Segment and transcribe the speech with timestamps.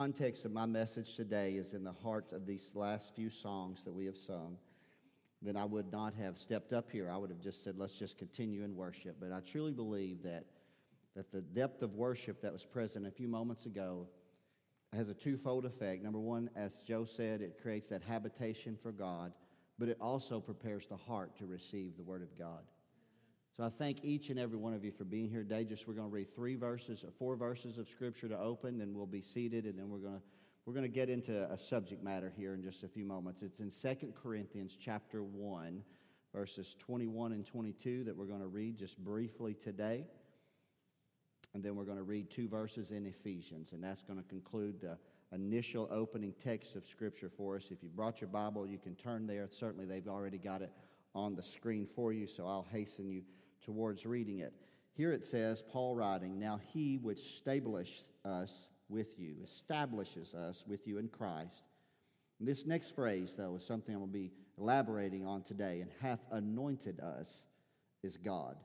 [0.00, 3.92] context of my message today is in the heart of these last few songs that
[3.92, 4.56] we have sung,
[5.42, 7.10] then I would not have stepped up here.
[7.10, 9.16] I would have just said, let's just continue in worship.
[9.20, 10.46] But I truly believe that,
[11.14, 14.06] that the depth of worship that was present a few moments ago
[14.94, 16.02] has a twofold effect.
[16.02, 19.34] Number one, as Joe said, it creates that habitation for God,
[19.78, 22.62] but it also prepares the heart to receive the Word of God.
[23.60, 25.64] So I thank each and every one of you for being here today.
[25.64, 29.04] Just we're going to read three verses, four verses of scripture to open, then we'll
[29.04, 30.22] be seated, and then we're going to
[30.64, 33.42] we're going to get into a subject matter here in just a few moments.
[33.42, 35.82] It's in Second Corinthians chapter 1,
[36.34, 40.06] verses 21 and 22 that we're going to read just briefly today.
[41.52, 44.80] And then we're going to read two verses in Ephesians, and that's going to conclude
[44.80, 44.96] the
[45.34, 47.70] initial opening text of Scripture for us.
[47.70, 49.48] If you brought your Bible, you can turn there.
[49.50, 50.72] Certainly, they've already got it
[51.14, 53.20] on the screen for you, so I'll hasten you
[53.64, 54.52] towards reading it.
[54.94, 60.86] Here it says, Paul writing, Now he which establishes us with you, establishes us with
[60.86, 61.62] you in Christ.
[62.38, 65.90] And this next phrase, though, is something I'm going to be elaborating on today, and
[66.00, 67.44] hath anointed us
[68.02, 68.56] is God,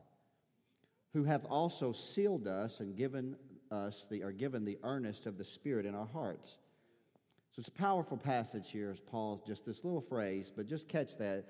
[1.14, 3.36] who hath also sealed us and given
[3.72, 6.58] us the, or given the earnest of the Spirit in our hearts.
[7.52, 11.18] So it's a powerful passage here as Paul's just this little phrase, but just catch
[11.18, 11.46] that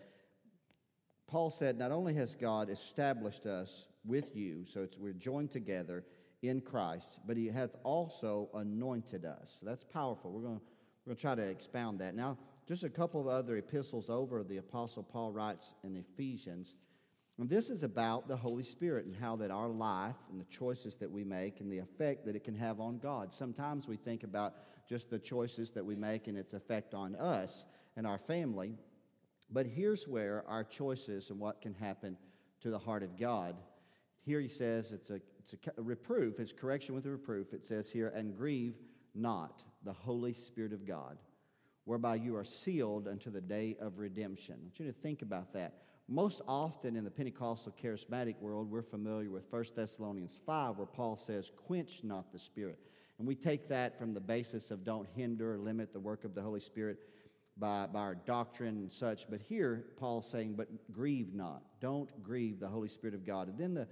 [1.28, 6.04] Paul said, Not only has God established us with you, so we're joined together
[6.42, 9.58] in Christ, but He hath also anointed us.
[9.59, 10.31] So that's powerful.
[10.31, 10.62] We're going,
[11.06, 12.16] we're going to try to expound that.
[12.16, 12.38] Now,
[12.68, 16.76] just a couple of other epistles over, the Apostle Paul writes in Ephesians.
[17.38, 20.96] And this is about the Holy Spirit and how that our life and the choices
[20.98, 23.34] that we make and the effect that it can have on God.
[23.34, 24.53] Sometimes we think about
[24.88, 27.66] just the choices that we make and its effect on us
[27.98, 28.76] and our family.
[29.51, 32.17] But here's where our choices and what can happen
[32.61, 33.55] to the heart of God.
[34.21, 37.53] Here he says it's a, it's a reproof, it's correction with a reproof.
[37.53, 38.79] It says here, and grieve
[39.13, 41.17] not the Holy Spirit of God,
[41.85, 44.55] whereby you are sealed unto the day of redemption.
[44.59, 45.75] I want you to think about that.
[46.07, 51.17] Most often in the Pentecostal charismatic world, we're familiar with 1 Thessalonians 5, where Paul
[51.17, 52.79] says, Quench not the Spirit.
[53.17, 56.35] And we take that from the basis of don't hinder or limit the work of
[56.35, 57.00] the Holy Spirit
[57.57, 59.29] by, by our doctrine and such.
[59.29, 61.63] But here, Paul's saying, but grieve not.
[61.79, 63.47] Don't grieve the Holy Spirit of God.
[63.47, 63.88] And then the,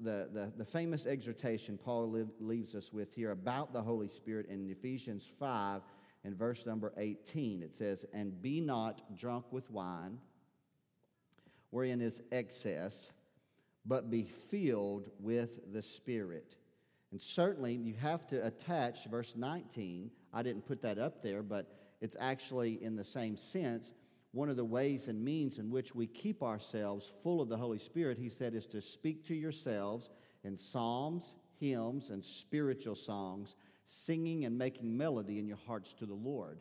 [0.00, 4.46] the, the, the famous exhortation Paul live, leaves us with here about the Holy Spirit
[4.48, 5.82] in Ephesians 5
[6.24, 7.62] and verse number 18.
[7.62, 10.18] It says, And be not drunk with wine,
[11.70, 13.12] wherein is excess,
[13.84, 16.56] but be filled with the Spirit.
[17.12, 20.10] And certainly you have to attach verse 19.
[20.32, 23.92] I didn't put that up there, but it's actually in the same sense.
[24.32, 27.78] One of the ways and means in which we keep ourselves full of the Holy
[27.78, 30.10] Spirit, he said, is to speak to yourselves
[30.44, 36.14] in psalms, hymns, and spiritual songs, singing and making melody in your hearts to the
[36.14, 36.60] Lord.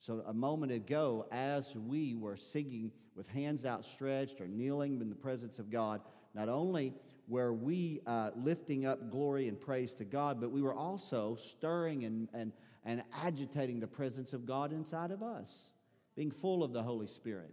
[0.00, 5.16] So, a moment ago, as we were singing with hands outstretched or kneeling in the
[5.16, 6.00] presence of God,
[6.34, 6.94] not only
[7.26, 12.04] were we uh, lifting up glory and praise to God, but we were also stirring
[12.04, 12.52] and, and
[12.88, 15.72] and agitating the presence of God inside of us,
[16.16, 17.52] being full of the Holy Spirit,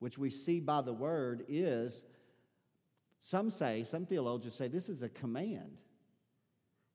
[0.00, 2.02] which we see by the word is,
[3.18, 5.78] some say, some theologians say, this is a command.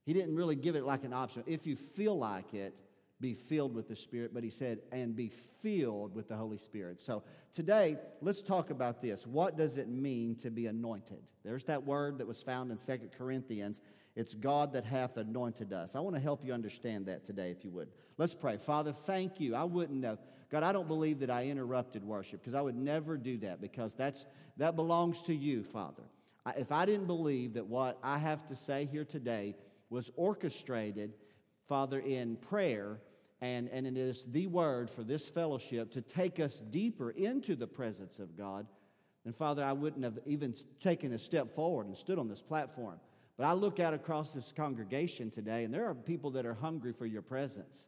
[0.05, 1.43] He didn't really give it like an option.
[1.47, 2.75] If you feel like it,
[3.19, 5.31] be filled with the Spirit, but he said, and be
[5.63, 6.99] filled with the Holy Spirit.
[6.99, 9.25] So today, let's talk about this.
[9.25, 11.23] What does it mean to be anointed?
[11.43, 13.81] There's that word that was found in Second Corinthians.
[14.15, 15.95] It's God that hath anointed us.
[15.95, 17.89] I want to help you understand that today, if you would.
[18.17, 18.57] Let's pray.
[18.57, 19.55] Father, thank you.
[19.55, 23.17] I wouldn't have, God, I don't believe that I interrupted worship because I would never
[23.17, 24.25] do that because that's,
[24.57, 26.03] that belongs to you, Father.
[26.45, 29.55] I, if I didn't believe that what I have to say here today
[29.89, 31.13] was orchestrated,
[31.67, 32.99] Father, in prayer,
[33.39, 37.67] and, and it is the word for this fellowship to take us deeper into the
[37.67, 38.67] presence of God,
[39.23, 42.99] then, Father, I wouldn't have even taken a step forward and stood on this platform.
[43.37, 46.93] But I look out across this congregation today, and there are people that are hungry
[46.93, 47.85] for your presence.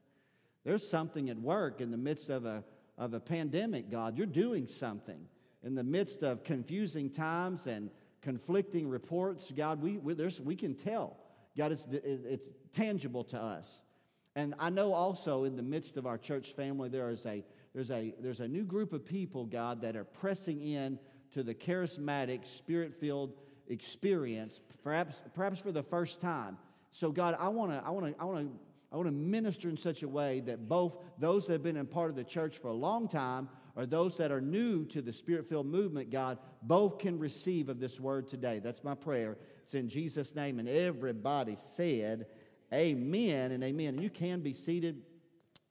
[0.63, 2.63] There's something at work in the midst of a,
[2.97, 4.17] of a pandemic, God.
[4.17, 5.19] You're doing something.
[5.63, 7.90] In the midst of confusing times and
[8.22, 11.17] conflicting reports, God, we, we, we can tell.
[11.57, 13.81] God, it's, it's tangible to us.
[14.35, 17.43] And I know also in the midst of our church family, there is a,
[17.73, 20.97] there's, a, there's a new group of people, God, that are pressing in
[21.31, 23.34] to the charismatic, spirit filled
[23.67, 26.57] experience, perhaps, perhaps for the first time.
[26.89, 28.47] So, God, I want to I wanna, I wanna,
[28.91, 32.09] I wanna minister in such a way that both those that have been in part
[32.09, 35.49] of the church for a long time or those that are new to the spirit
[35.49, 38.59] filled movement, God, both can receive of this word today.
[38.59, 39.37] That's my prayer.
[39.63, 40.59] It's in Jesus' name.
[40.59, 42.27] And everybody said,
[42.71, 43.95] Amen and amen.
[43.95, 45.01] And you can be seated.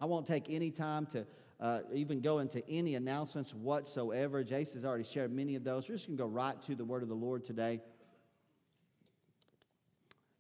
[0.01, 1.27] I won't take any time to
[1.63, 4.43] uh, even go into any announcements whatsoever.
[4.43, 5.89] Jace has already shared many of those.
[5.89, 7.81] We're just going to go right to the word of the Lord today.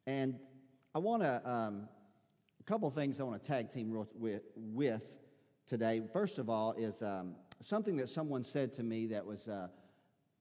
[0.04, 0.34] And
[0.92, 1.88] I want to, um,
[2.60, 5.12] a couple things I want to tag team with, with
[5.64, 6.02] today.
[6.12, 9.48] First of all, is um, something that someone said to me that was.
[9.48, 9.68] Uh,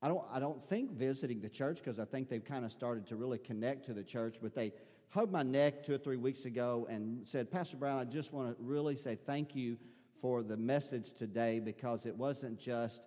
[0.04, 3.06] I don't, I don't think visiting the church because I think they've kind of started
[3.06, 4.74] to really connect to the church, but they
[5.10, 8.58] hugged my neck two or three weeks ago and said, Pastor Brown, I just want
[8.58, 9.78] to really say thank you
[10.22, 13.02] for the message today because it wasn't just,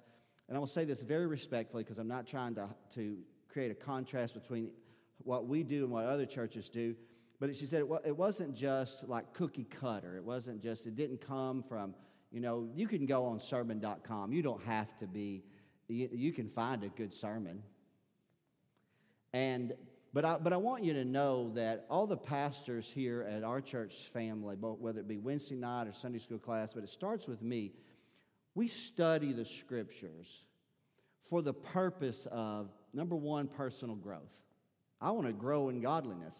[0.48, 3.16] and I will say this very respectfully because I'm not trying to, to
[3.48, 4.70] create a contrast between
[5.18, 6.96] what we do and what other churches do.
[7.40, 10.16] But she said it, wasn't just like cookie cutter.
[10.16, 11.94] It wasn't just, it didn't come from,
[12.32, 14.32] you know, you can go on sermon.com.
[14.32, 15.44] You don't have to be,
[15.88, 17.62] you, you can find a good sermon.
[19.32, 19.72] And
[20.14, 23.60] but I, but I want you to know that all the pastors here at our
[23.60, 27.42] church family, whether it be Wednesday night or Sunday school class, but it starts with
[27.42, 27.72] me,
[28.54, 30.44] we study the scriptures
[31.28, 34.32] for the purpose of, number one, personal growth.
[35.00, 36.36] I want to grow in godliness.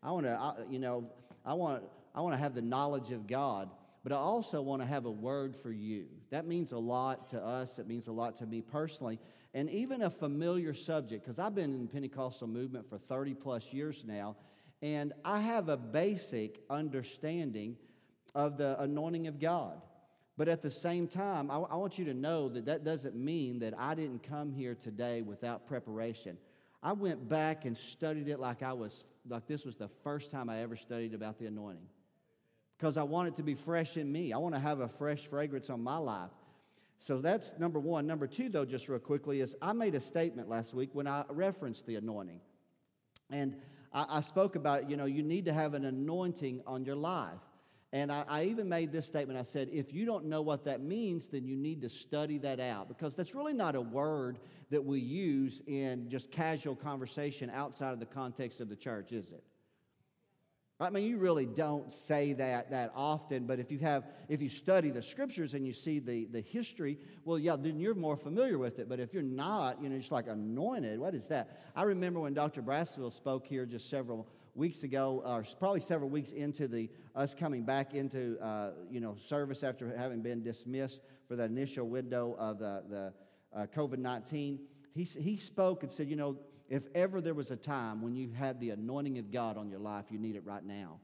[0.00, 1.10] I want to, you know,
[1.44, 1.82] I want,
[2.14, 3.70] I want to have the knowledge of God,
[4.04, 6.06] but I also want to have a word for you.
[6.30, 7.80] That means a lot to us.
[7.80, 9.18] It means a lot to me personally
[9.54, 13.72] and even a familiar subject, because I've been in the Pentecostal movement for 30 plus
[13.72, 14.36] years now,
[14.82, 17.76] and I have a basic understanding
[18.34, 19.80] of the anointing of God.
[20.36, 23.60] But at the same time, I, I, want you to know that that doesn't mean
[23.60, 26.36] that I didn't come here today without preparation.
[26.82, 30.50] I went back and studied it like I was like this was the first time
[30.50, 31.86] I ever studied about the anointing.
[32.76, 34.32] Because I want it to be fresh in me.
[34.32, 36.32] I want to have a fresh fragrance on my life.
[36.98, 38.06] So that's number one.
[38.06, 41.24] Number two, though, just real quickly, is I made a statement last week when I
[41.28, 42.40] referenced the anointing.
[43.30, 43.56] And
[43.92, 47.40] I, I spoke about, you know, you need to have an anointing on your life.
[47.92, 49.38] And I, I, even made this statement.
[49.38, 52.58] I said, if you don't know what that means, then you need to study that
[52.58, 54.38] out because that's really not a word
[54.70, 59.30] that we use in just casual conversation outside of the context of the church, is
[59.30, 59.44] it?
[60.84, 64.48] I mean, you really don't say that that often, but if you have, if you
[64.48, 68.58] study the scriptures and you see the, the history, well, yeah, then you're more familiar
[68.58, 68.88] with it.
[68.88, 71.58] But if you're not, you know, just like anointed, what is that?
[71.74, 72.62] I remember when Dr.
[72.62, 77.64] Brassfield spoke here just several weeks ago, or probably several weeks into the us coming
[77.64, 82.58] back into uh, you know service after having been dismissed for the initial window of
[82.58, 83.12] the the
[83.58, 84.60] uh, COVID nineteen.
[84.94, 86.38] He he spoke and said, you know
[86.68, 89.78] if ever there was a time when you had the anointing of God on your
[89.78, 90.98] life, you need it right now.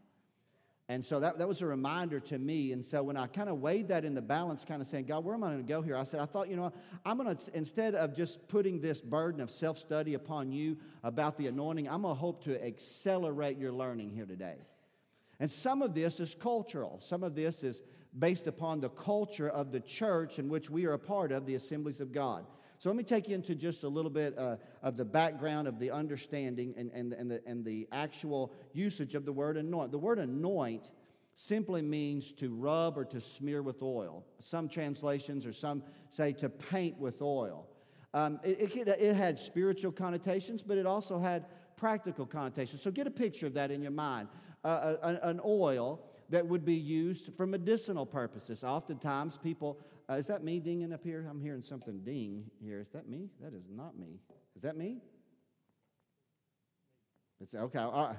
[0.91, 2.73] And so that, that was a reminder to me.
[2.73, 5.25] And so when I kind of weighed that in the balance, kind of saying, God,
[5.25, 5.97] where am I going to go here?
[5.97, 6.73] I said, I thought, you know,
[7.05, 11.39] I'm going to, instead of just putting this burden of self study upon you about
[11.39, 14.57] the anointing, I'm going to hope to accelerate your learning here today.
[15.39, 17.83] And some of this is cultural, some of this is
[18.19, 21.55] based upon the culture of the church in which we are a part of, the
[21.55, 22.45] assemblies of God.
[22.81, 25.79] So let me take you into just a little bit uh, of the background of
[25.79, 29.93] the understanding and, and, and, the, and the actual usage of the word anoint.
[29.93, 30.91] The word anoint
[31.35, 34.25] simply means to rub or to smear with oil.
[34.39, 37.69] Some translations or some say to paint with oil.
[38.15, 41.45] Um, it, it, it, had spiritual connotations, but it also had
[41.77, 42.81] practical connotations.
[42.81, 44.29] So get a picture of that in your mind.
[44.65, 46.01] Uh, an oil
[46.31, 48.65] that would be used for medicinal purposes.
[48.65, 49.79] Oftentimes, people
[50.11, 51.27] uh, is that me dinging up here?
[51.31, 52.81] I'm hearing something ding here.
[52.81, 53.29] Is that me?
[53.41, 54.19] That is not me.
[54.57, 54.99] Is that me?
[57.41, 57.79] It's okay.
[57.79, 58.17] All right.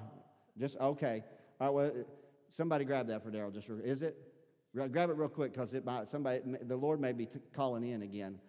[0.57, 1.23] Just okay.
[1.59, 1.73] All right.
[1.73, 2.05] Well,
[2.49, 3.53] somebody grab that for Daryl.
[3.53, 4.17] Just is it?
[4.73, 6.41] Grab it real quick because it might somebody.
[6.63, 8.39] The Lord may be t- calling in again.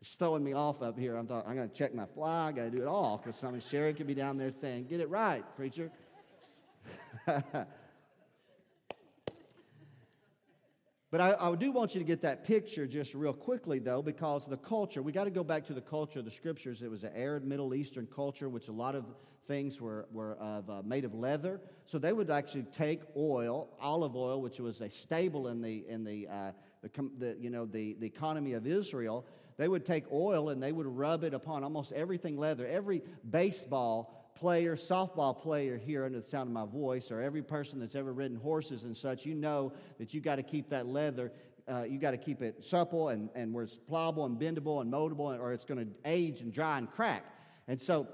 [0.00, 1.16] It's throwing me off up here.
[1.16, 2.48] I'm thought I'm to check my fly.
[2.48, 5.00] I got to do it all because some Sherry could be down there saying, "Get
[5.00, 5.90] it right, preacher."
[11.10, 14.46] But I, I, do want you to get that picture just real quickly, though, because
[14.46, 16.82] the culture, we got to go back to the culture of the scriptures.
[16.82, 19.04] It was an Arab Middle Eastern culture, which a lot of
[19.48, 21.60] things were, were of, uh, made of leather.
[21.84, 26.04] So they would actually take oil, olive oil, which was a staple in the, in
[26.04, 26.52] the, uh,
[26.82, 29.26] the, the, you know, the, the economy of Israel.
[29.56, 32.68] They would take oil and they would rub it upon almost everything leather.
[32.68, 37.78] Every baseball player, softball player here under the sound of my voice, or every person
[37.78, 41.30] that's ever ridden horses and such, you know that you got to keep that leather,
[41.70, 44.90] uh, you got to keep it supple and, and where it's pliable and bendable and
[44.90, 47.22] moldable, or it's going to age and dry and crack.
[47.68, 48.08] And so,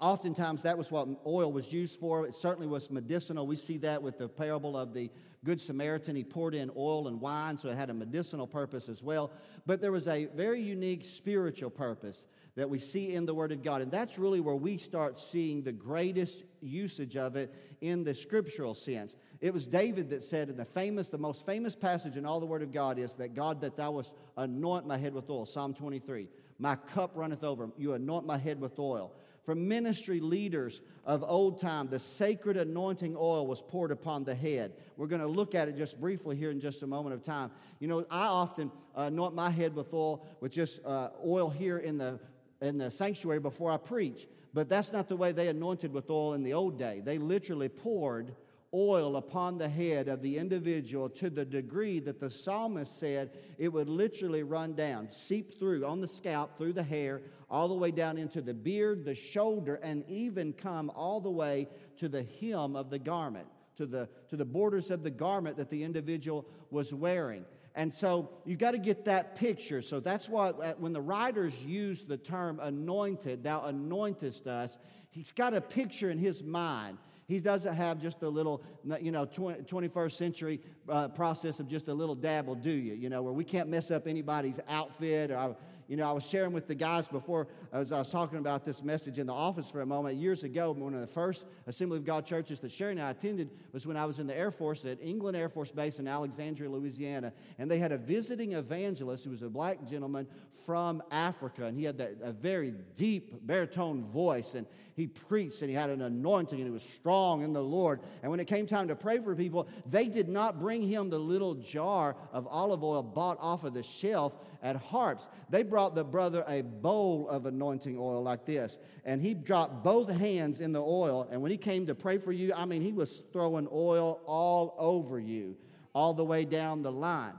[0.00, 2.26] oftentimes, that was what oil was used for.
[2.26, 3.46] It certainly was medicinal.
[3.46, 5.08] We see that with the parable of the
[5.44, 6.16] Good Samaritan.
[6.16, 9.30] He poured in oil and wine, so it had a medicinal purpose as well.
[9.66, 13.62] But there was a very unique spiritual purpose that we see in the Word of
[13.62, 13.82] God.
[13.82, 18.74] And that's really where we start seeing the greatest usage of it in the scriptural
[18.74, 19.16] sense.
[19.40, 22.46] It was David that said in the famous, the most famous passage in all the
[22.46, 25.46] Word of God is that God, that thou wast anoint my head with oil.
[25.46, 26.28] Psalm 23.
[26.58, 27.70] My cup runneth over.
[27.76, 29.12] You anoint my head with oil.
[29.44, 34.72] From ministry leaders of old time, the sacred anointing oil was poured upon the head.
[34.96, 37.50] We're going to look at it just briefly here in just a moment of time.
[37.78, 41.98] You know, I often anoint my head with oil, with just uh, oil here in
[41.98, 42.18] the
[42.64, 44.26] in the sanctuary before I preach.
[44.52, 47.02] But that's not the way they anointed with oil in the old day.
[47.04, 48.34] They literally poured
[48.74, 53.68] oil upon the head of the individual to the degree that the psalmist said it
[53.68, 57.92] would literally run down, seep through on the scalp, through the hair, all the way
[57.92, 62.74] down into the beard, the shoulder, and even come all the way to the hem
[62.74, 66.92] of the garment, to the, to the borders of the garment that the individual was
[66.92, 67.44] wearing.
[67.74, 69.82] And so you got to get that picture.
[69.82, 74.78] So that's why uh, when the writers use the term anointed, thou anointest us,
[75.10, 76.98] he's got a picture in his mind.
[77.26, 78.62] He doesn't have just a little,
[79.00, 82.94] you know, 20, 21st century uh, process of just a little dabble, do you?
[82.94, 85.56] You know, where we can't mess up anybody's outfit or
[85.88, 88.82] you know, I was sharing with the guys before as I was talking about this
[88.82, 90.16] message in the office for a moment.
[90.16, 93.50] Years ago, one of the first Assembly of God churches that Sherry and I attended
[93.72, 96.70] was when I was in the Air Force at England Air Force Base in Alexandria,
[96.70, 97.32] Louisiana.
[97.58, 100.26] And they had a visiting evangelist who was a black gentleman
[100.64, 101.66] from Africa.
[101.66, 104.54] And he had that, a very deep baritone voice.
[104.54, 108.00] And he preached and he had an anointing and he was strong in the Lord.
[108.22, 111.18] And when it came time to pray for people, they did not bring him the
[111.18, 115.28] little jar of olive oil bought off of the shelf at Harps.
[115.50, 118.78] They brought the brother a bowl of anointing oil like this.
[119.04, 121.28] And he dropped both hands in the oil.
[121.30, 124.76] And when he came to pray for you, I mean, he was throwing oil all
[124.78, 125.56] over you,
[125.92, 127.34] all the way down the line.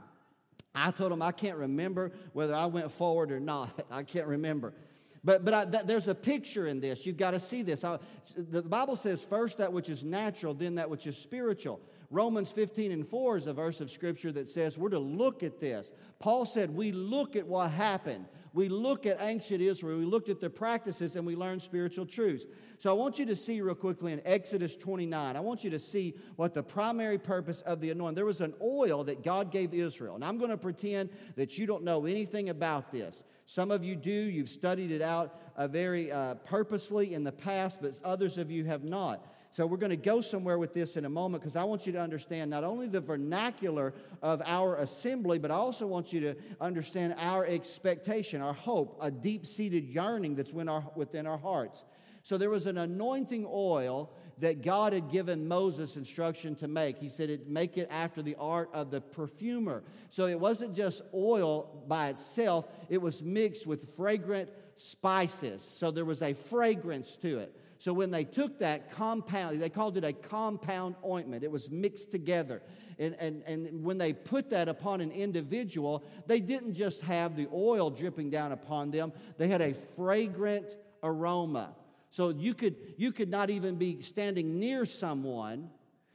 [0.76, 3.86] I told him I can't remember whether I went forward or not.
[3.92, 4.74] I can't remember.
[5.25, 7.05] But, but I, th- there's a picture in this.
[7.05, 7.84] You've got to see this.
[7.84, 7.98] I,
[8.38, 11.82] the Bible says, first that which is natural, then that which is spiritual.
[12.12, 15.60] Romans 15 and 4 is a verse of scripture that says we're to look at
[15.60, 15.91] this.
[16.20, 18.25] Paul said, We look at what happened.
[18.56, 22.46] We look at ancient Israel, we looked at their practices, and we learned spiritual truths.
[22.78, 25.78] So I want you to see real quickly in Exodus 29, I want you to
[25.78, 28.16] see what the primary purpose of the anointing.
[28.16, 30.16] There was an oil that God gave Israel.
[30.16, 33.26] And I'm going to pretend that you don't know anything about this.
[33.46, 37.82] Some of you do, you've studied it out uh, very uh, purposely in the past,
[37.82, 39.28] but others of you have not.
[39.56, 41.94] So we're going to go somewhere with this in a moment because I want you
[41.94, 46.36] to understand not only the vernacular of our assembly, but I also want you to
[46.60, 51.86] understand our expectation, our hope, a deep seated yearning that's within our, hearts.
[52.22, 56.98] So there was an anointing oil that God had given Moses instruction to make.
[56.98, 59.84] He said, Make it after the art of the perfumer.
[60.10, 65.62] So it wasn't just oil by itself, it was mixed with fragrant spices.
[65.62, 67.56] So there was a fragrance to it.
[67.77, 71.44] So when they took that compound, they called it a compound ointment.
[71.44, 72.62] It was mixed together.
[72.98, 77.48] And, and, and when they put that upon an individual, they didn't just have the
[77.53, 81.75] oil dripping down upon them, they had a fragrant aroma.
[82.10, 85.70] So you could, you could not even be standing near someone.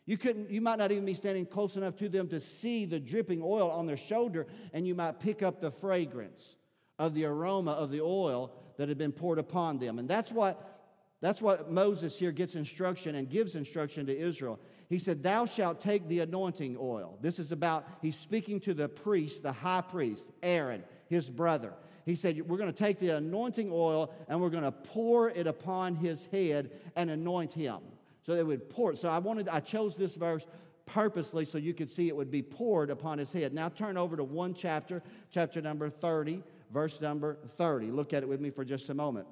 [0.06, 2.98] You, couldn't, you might not even be standing close enough to them to see the
[2.98, 6.56] dripping oil on their shoulder, and you might pick up the fragrance
[6.98, 9.98] of the aroma of the oil that had been poured upon them.
[9.98, 10.79] And that's what,
[11.20, 14.58] that's what Moses here gets instruction and gives instruction to Israel.
[14.88, 17.18] He said, Thou shalt take the anointing oil.
[17.20, 21.74] This is about, he's speaking to the priest, the high priest, Aaron, his brother
[22.04, 25.46] he said, We're going to take the anointing oil and we're going to pour it
[25.46, 27.78] upon his head and anoint him.
[28.22, 28.98] So they would pour it.
[28.98, 30.46] So I wanted, I chose this verse
[30.86, 33.54] purposely so you could see it would be poured upon his head.
[33.54, 37.92] Now turn over to one chapter, chapter number 30, verse number 30.
[37.92, 39.26] Look at it with me for just a moment.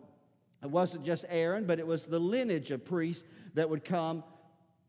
[0.62, 3.24] It wasn't just Aaron, but it was the lineage of priests
[3.54, 4.24] that would come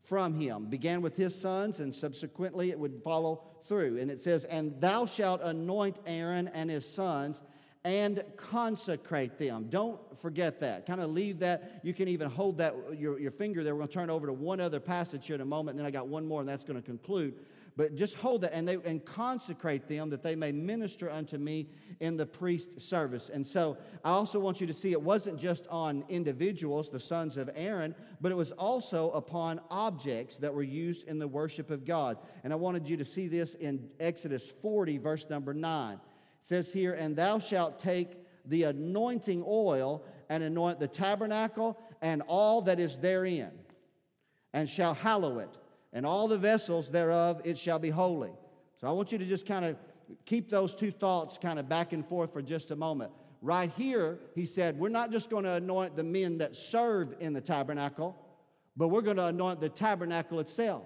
[0.02, 0.66] from him.
[0.66, 3.98] Began with his sons, and subsequently it would follow through.
[3.98, 7.42] And it says, And thou shalt anoint Aaron and his sons
[7.84, 9.66] and consecrate them.
[9.70, 10.86] Don't forget that.
[10.86, 11.80] Kind of leave that.
[11.82, 13.74] You can even hold that your, your finger there.
[13.74, 15.86] We're going to turn over to one other passage here in a moment, and then
[15.86, 17.34] I got one more, and that's going to conclude.
[17.80, 21.70] But just hold that and they and consecrate them that they may minister unto me
[22.00, 23.30] in the priest service.
[23.30, 27.38] And so I also want you to see it wasn't just on individuals, the sons
[27.38, 31.86] of Aaron, but it was also upon objects that were used in the worship of
[31.86, 32.18] God.
[32.44, 35.94] And I wanted you to see this in Exodus 40, verse number 9.
[35.94, 36.00] It
[36.42, 38.10] says here, And thou shalt take
[38.44, 43.52] the anointing oil and anoint the tabernacle and all that is therein,
[44.52, 45.56] and shall hallow it,
[45.92, 48.32] and all the vessels thereof it shall be holy.
[48.80, 49.76] So I want you to just kind of
[50.24, 53.12] keep those two thoughts kind of back and forth for just a moment.
[53.42, 57.32] right here, he said, we're not just going to anoint the men that serve in
[57.32, 58.14] the tabernacle,
[58.76, 60.84] but we're going to anoint the tabernacle itself.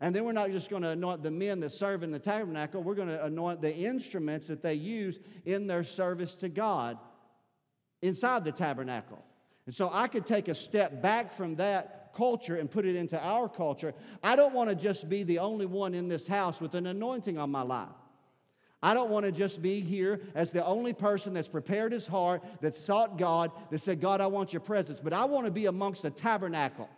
[0.00, 2.82] And then we're not just going to anoint the men that serve in the tabernacle,
[2.82, 6.98] we're going to anoint the instruments that they use in their service to God
[8.00, 9.22] inside the tabernacle.
[9.66, 13.22] And so I could take a step back from that culture and put it into
[13.22, 13.94] our culture.
[14.22, 17.38] I don't want to just be the only one in this house with an anointing
[17.38, 17.88] on my life.
[18.82, 22.42] I don't want to just be here as the only person that's prepared his heart,
[22.62, 25.00] that sought God, that said, God, I want your presence.
[25.00, 26.90] But I want to be amongst the tabernacle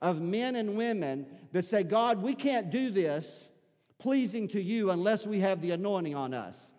[0.00, 3.48] of men and women that say, God, we can't do this
[3.98, 6.72] pleasing to you unless we have the anointing on us.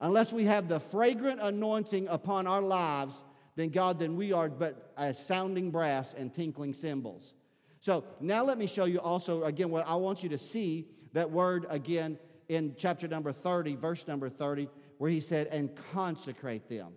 [0.00, 3.22] Unless we have the fragrant anointing upon our lives,
[3.60, 7.34] then God, than we are but a sounding brass and tinkling cymbals.
[7.80, 11.30] So now let me show you also, again, what I want you to see that
[11.30, 16.92] word again in chapter number 30, verse number 30, where he said, and consecrate them.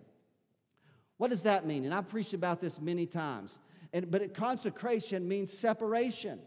[1.16, 1.84] What does that mean?
[1.84, 3.58] And I've preached about this many times.
[3.92, 6.40] And, but it, consecration means separation,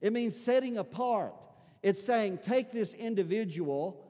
[0.00, 1.34] it means setting apart.
[1.82, 4.04] It's saying, take this individual,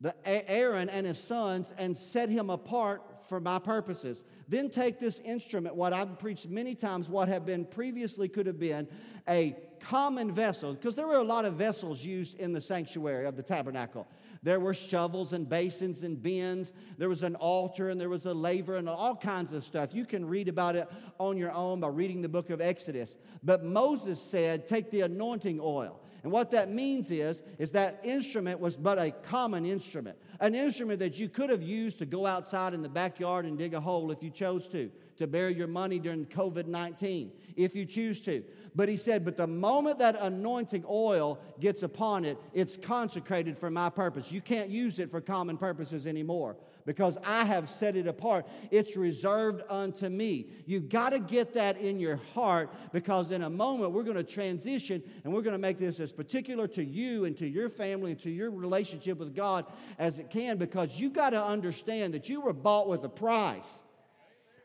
[0.00, 4.24] the Aaron and his sons, and set him apart for my purposes.
[4.48, 8.58] Then take this instrument, what I've preached many times, what have been previously could have
[8.58, 8.88] been
[9.28, 13.36] a common vessel, because there were a lot of vessels used in the sanctuary of
[13.36, 14.08] the tabernacle.
[14.42, 16.72] There were shovels and basins and bins.
[16.96, 19.94] There was an altar and there was a laver and all kinds of stuff.
[19.94, 20.88] You can read about it
[21.18, 23.16] on your own by reading the book of Exodus.
[23.42, 26.00] But Moses said, Take the anointing oil.
[26.22, 31.00] And what that means is, is that instrument was but a common instrument, an instrument
[31.00, 34.10] that you could have used to go outside in the backyard and dig a hole
[34.10, 38.44] if you chose to, to bury your money during COVID 19, if you choose to.
[38.74, 43.70] But he said, But the moment that anointing oil gets upon it, it's consecrated for
[43.70, 44.30] my purpose.
[44.30, 46.56] You can't use it for common purposes anymore
[46.88, 48.46] because I have set it apart.
[48.70, 50.46] It's reserved unto me.
[50.64, 54.24] You've got to get that in your heart because in a moment we're going to
[54.24, 58.12] transition and we're going to make this as particular to you and to your family
[58.12, 59.66] and to your relationship with God
[59.98, 63.82] as it can because you got to understand that you were bought with a price.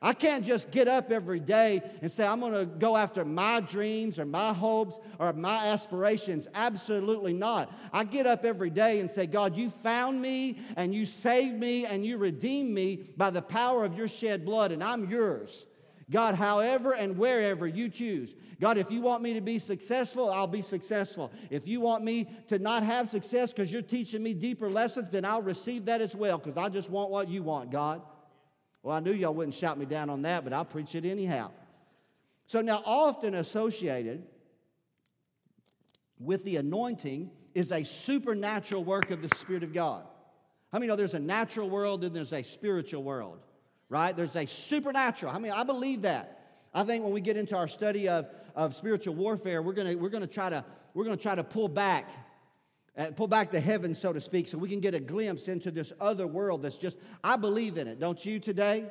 [0.03, 3.61] I can't just get up every day and say, I'm going to go after my
[3.61, 6.45] dreams or my hopes or my aspirations.
[6.53, 7.73] Absolutely not.
[7.93, 11.85] I get up every day and say, God, you found me and you saved me
[11.85, 15.65] and you redeemed me by the power of your shed blood, and I'm yours.
[16.11, 18.35] God, however and wherever you choose.
[18.59, 21.31] God, if you want me to be successful, I'll be successful.
[21.49, 25.23] If you want me to not have success because you're teaching me deeper lessons, then
[25.23, 28.01] I'll receive that as well because I just want what you want, God.
[28.83, 31.51] Well, I knew y'all wouldn't shout me down on that, but I'll preach it anyhow.
[32.45, 34.23] So, now often associated
[36.19, 40.03] with the anointing is a supernatural work of the Spirit of God.
[40.71, 43.39] How many know there's a natural world and there's a spiritual world,
[43.89, 44.15] right?
[44.15, 45.31] There's a supernatural.
[45.31, 46.39] I mean, I believe that.
[46.73, 50.09] I think when we get into our study of, of spiritual warfare, we're gonna, we're
[50.09, 52.09] gonna try to we're gonna try to pull back
[52.97, 55.71] uh, pull back the heavens, so to speak, so we can get a glimpse into
[55.71, 57.99] this other world that's just, I believe in it.
[57.99, 58.85] Don't you today?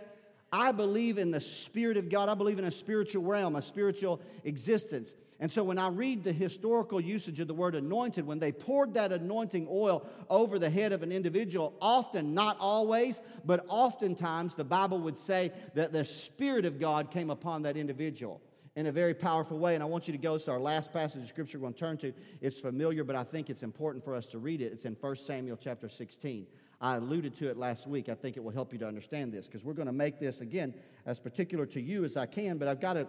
[0.53, 2.29] I believe in the Spirit of God.
[2.29, 5.15] I believe in a spiritual realm, a spiritual existence.
[5.41, 8.95] And so when I read the historical usage of the word anointed, when they poured
[8.95, 14.65] that anointing oil over the head of an individual, often, not always, but oftentimes, the
[14.65, 18.41] Bible would say that the Spirit of God came upon that individual
[18.77, 19.75] in a very powerful way.
[19.75, 21.81] And I want you to go to our last passage of scripture we're going to
[21.81, 22.13] turn to.
[22.41, 24.73] It's familiar, but I think it's important for us to read it.
[24.73, 26.47] It's in 1 Samuel chapter 16.
[26.81, 28.09] I alluded to it last week.
[28.09, 30.41] I think it will help you to understand this because we're going to make this
[30.41, 30.75] again
[31.07, 33.07] as particular to you as I can, but I've got to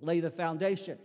[0.00, 0.98] lay the foundation.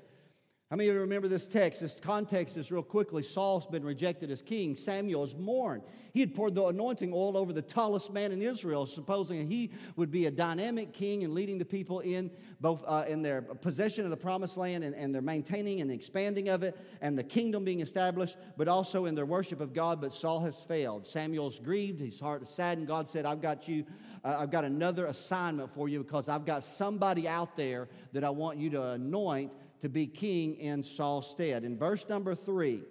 [0.69, 1.81] How many of you remember this text?
[1.81, 3.23] This context is real quickly.
[3.23, 4.75] Saul's been rejected as king.
[4.75, 5.81] Samuel is mourned.
[6.13, 10.11] He had poured the anointing oil over the tallest man in Israel, supposing he would
[10.11, 12.29] be a dynamic king and leading the people in
[12.61, 16.49] both uh, in their possession of the promised land and, and their maintaining and expanding
[16.49, 19.99] of it and the kingdom being established, but also in their worship of God.
[19.99, 21.07] But Saul has failed.
[21.07, 21.99] Samuel's grieved.
[21.99, 22.87] His heart is saddened.
[22.87, 23.85] God said, I've got you.
[24.23, 28.29] Uh, I've got another assignment for you because I've got somebody out there that I
[28.29, 31.63] want you to anoint to be king in Saul's stead.
[31.63, 32.83] In verse number three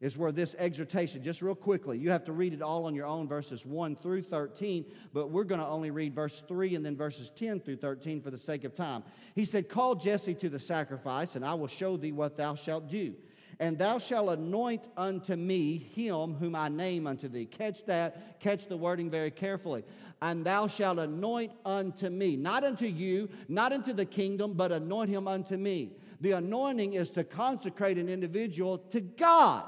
[0.00, 3.06] is where this exhortation, just real quickly, you have to read it all on your
[3.06, 6.96] own, verses 1 through 13, but we're going to only read verse 3 and then
[6.96, 9.02] verses 10 through 13 for the sake of time.
[9.34, 12.88] He said, Call Jesse to the sacrifice, and I will show thee what thou shalt
[12.88, 13.14] do.
[13.58, 17.46] And thou shalt anoint unto me him whom I name unto thee.
[17.46, 19.82] Catch that, catch the wording very carefully.
[20.20, 25.08] And thou shalt anoint unto me, not unto you, not unto the kingdom, but anoint
[25.08, 25.92] him unto me.
[26.20, 29.64] The anointing is to consecrate an individual to God.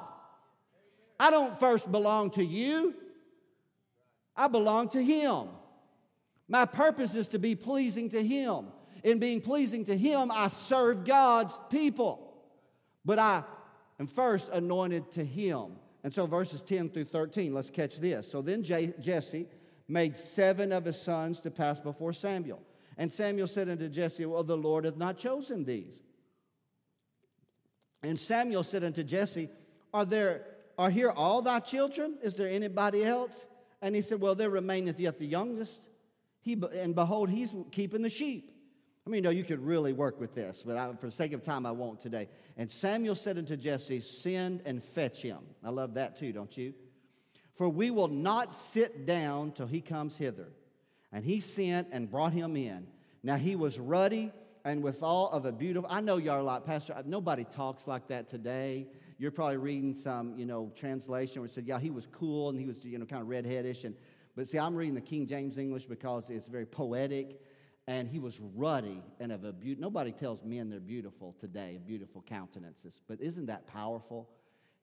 [1.21, 2.95] I don't first belong to you,
[4.37, 5.49] I belong to Him.
[6.49, 8.67] My purpose is to be pleasing to Him.
[9.05, 12.25] In being pleasing to Him, I serve God's people.
[13.05, 13.45] But I
[14.01, 15.73] am first anointed to Him.
[16.05, 18.31] And so, verses 10 through 13, let's catch this.
[18.31, 19.47] So then Jesse
[19.89, 22.63] made seven of his sons to pass before Samuel.
[22.97, 25.99] And Samuel said unto Jesse, Well, the Lord hath not chosen these.
[28.03, 29.49] And Samuel said unto Jesse,
[29.93, 30.47] Are there
[30.79, 32.17] are here all thy children?
[32.23, 33.47] Is there anybody else?
[33.83, 35.83] And he said, Well, there remaineth yet the youngest.
[36.41, 38.53] He, and behold, he's keeping the sheep.
[39.07, 41.43] I mean, no, you could really work with this, but I, for the sake of
[41.43, 42.29] time, I won't today.
[42.57, 45.39] And Samuel said unto Jesse, Send and fetch him.
[45.65, 46.75] I love that too, don't you?
[47.55, 50.53] For we will not sit down till he comes hither.
[51.11, 52.87] And he sent and brought him in.
[53.23, 54.31] Now he was ruddy
[54.65, 55.89] and with all of a beautiful.
[55.91, 58.87] I know y'all are like, Pastor, nobody talks like that today.
[59.19, 62.59] You're probably reading some, you know, translation where it said, yeah, he was cool and
[62.59, 63.85] he was, you know, kind of redheadish.
[63.85, 63.95] And,
[64.37, 67.41] but see, I'm reading the King James English because it's very poetic.
[67.87, 69.81] And he was ruddy and of a beauty.
[69.81, 73.01] Nobody tells men they're beautiful today, beautiful countenances.
[73.09, 74.29] But isn't that powerful?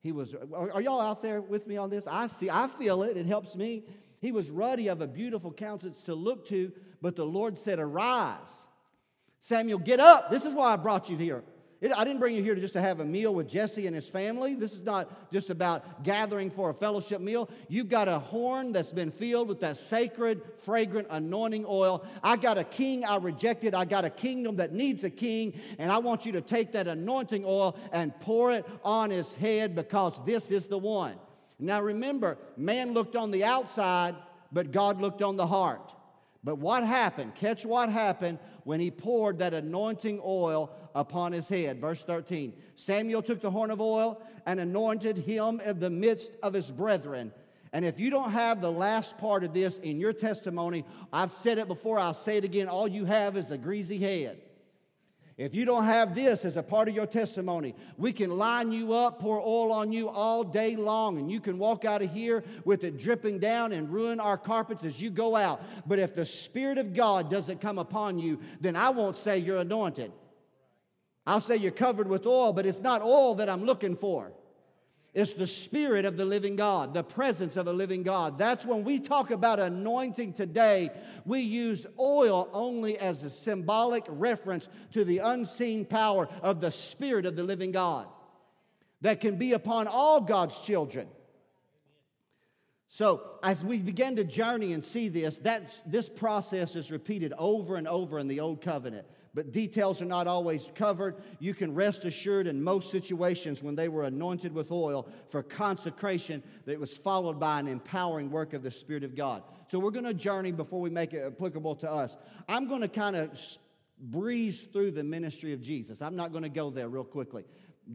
[0.02, 2.06] He was, are, are y'all out there with me on this?
[2.06, 3.16] I see, I feel it.
[3.16, 3.84] It helps me.
[4.20, 8.66] He was ruddy of a beautiful countenance to look to, but the Lord said, Arise.
[9.46, 10.28] Samuel, get up.
[10.28, 11.44] This is why I brought you here.
[11.80, 14.08] It, I didn't bring you here just to have a meal with Jesse and his
[14.08, 14.56] family.
[14.56, 17.48] This is not just about gathering for a fellowship meal.
[17.68, 22.04] You've got a horn that's been filled with that sacred, fragrant anointing oil.
[22.24, 23.72] I got a king I rejected.
[23.72, 25.60] I got a kingdom that needs a king.
[25.78, 29.76] And I want you to take that anointing oil and pour it on his head
[29.76, 31.14] because this is the one.
[31.60, 34.16] Now remember, man looked on the outside,
[34.50, 35.92] but God looked on the heart.
[36.46, 37.34] But what happened?
[37.34, 41.80] Catch what happened when he poured that anointing oil upon his head.
[41.80, 46.52] Verse 13 Samuel took the horn of oil and anointed him in the midst of
[46.52, 47.32] his brethren.
[47.72, 51.58] And if you don't have the last part of this in your testimony, I've said
[51.58, 52.66] it before, I'll say it again.
[52.66, 54.40] All you have is a greasy head.
[55.38, 58.94] If you don't have this as a part of your testimony, we can line you
[58.94, 62.42] up, pour oil on you all day long, and you can walk out of here
[62.64, 65.62] with it dripping down and ruin our carpets as you go out.
[65.86, 69.58] But if the Spirit of God doesn't come upon you, then I won't say you're
[69.58, 70.10] anointed.
[71.26, 74.32] I'll say you're covered with oil, but it's not oil that I'm looking for.
[75.16, 78.36] It's the Spirit of the living God, the presence of the living God.
[78.36, 80.90] That's when we talk about anointing today,
[81.24, 87.24] we use oil only as a symbolic reference to the unseen power of the Spirit
[87.24, 88.06] of the living God
[89.00, 91.08] that can be upon all God's children.
[92.88, 97.76] So, as we begin to journey and see this, that's, this process is repeated over
[97.76, 101.16] and over in the Old Covenant but details are not always covered.
[101.40, 106.42] You can rest assured in most situations when they were anointed with oil for consecration
[106.64, 109.42] that was followed by an empowering work of the Spirit of God.
[109.66, 112.16] So we're going to journey before we make it applicable to us.
[112.48, 113.38] I'm going to kind of
[114.00, 116.00] breeze through the ministry of Jesus.
[116.00, 117.44] I'm not going to go there real quickly.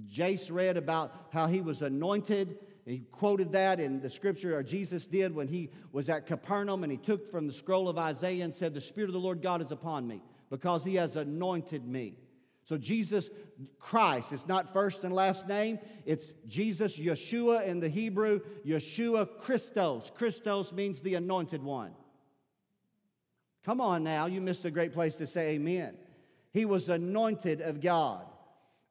[0.06, 2.60] Jace read about how he was anointed.
[2.86, 6.92] He quoted that in the scripture, or Jesus did when he was at Capernaum and
[6.92, 9.64] he took from the scroll of Isaiah and said, The Spirit of the Lord God
[9.64, 10.22] is upon me
[10.52, 12.18] because he has anointed me.
[12.64, 13.32] So, Jesus
[13.80, 20.12] Christ, it's not first and last name, it's Jesus Yeshua in the Hebrew, Yeshua Christos.
[20.14, 21.94] Christos means the anointed one.
[23.66, 25.98] Come on now, you missed a great place to say amen.
[26.52, 28.26] He was anointed of God.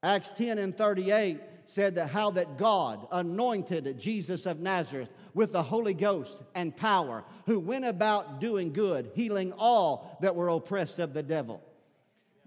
[0.03, 5.62] Acts 10 and 38 said that how that God anointed Jesus of Nazareth with the
[5.62, 11.12] Holy Ghost and power, who went about doing good, healing all that were oppressed of
[11.12, 11.62] the devil.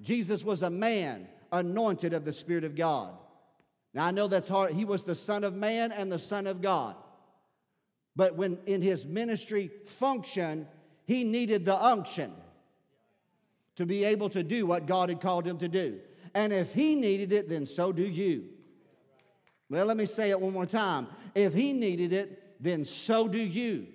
[0.01, 3.13] Jesus was a man anointed of the Spirit of God.
[3.93, 4.73] Now I know that's hard.
[4.73, 6.95] He was the Son of Man and the Son of God.
[8.15, 10.67] But when in his ministry function,
[11.05, 12.31] he needed the unction
[13.75, 15.99] to be able to do what God had called him to do.
[16.35, 18.45] And if he needed it, then so do you.
[19.69, 21.07] Well, let me say it one more time.
[21.33, 23.87] If he needed it, then so do you.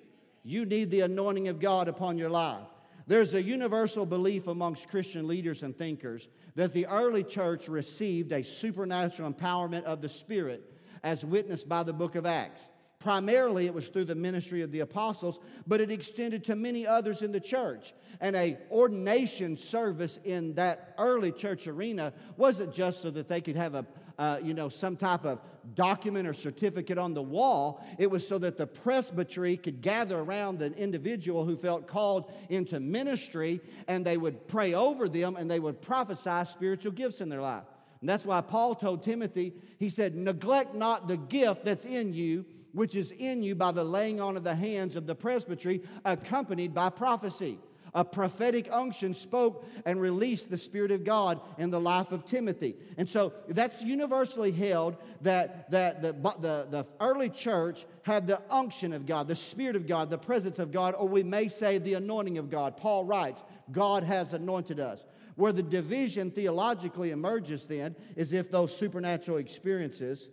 [0.45, 2.67] You need the anointing of God upon your life.
[3.07, 8.45] There's a universal belief amongst Christian leaders and thinkers that the early church received a
[8.45, 10.71] supernatural empowerment of the Spirit
[11.03, 12.69] as witnessed by the book of Acts.
[12.99, 17.23] Primarily, it was through the ministry of the apostles, but it extended to many others
[17.23, 17.95] in the church.
[18.21, 23.57] And a ordination service in that early church arena wasn't just so that they could
[23.57, 23.87] have a,
[24.19, 25.41] uh, you know, some type of
[25.75, 27.85] document or certificate on the wall.
[27.99, 32.81] It was so that the presbytery could gather around an individual who felt called into
[32.81, 37.43] ministry and they would pray over them and they would prophesy spiritual gifts in their
[37.43, 37.65] life.
[38.01, 42.45] And that's why Paul told Timothy, he said, Neglect not the gift that's in you,
[42.73, 46.75] which is in you by the laying on of the hands of the presbytery, accompanied
[46.75, 47.59] by prophecy.
[47.95, 52.77] A prophetic unction spoke and released the Spirit of God in the life of Timothy.
[52.97, 58.93] And so that's universally held that, that the, the, the early church had the unction
[58.93, 61.95] of God, the Spirit of God, the presence of God, or we may say the
[61.95, 62.77] anointing of God.
[62.77, 65.05] Paul writes, God has anointed us.
[65.37, 70.31] Where the division theologically emerges then is if those supernatural experiences,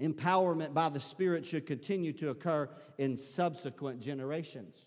[0.00, 4.84] empowerment by the Spirit, should continue to occur in subsequent generations.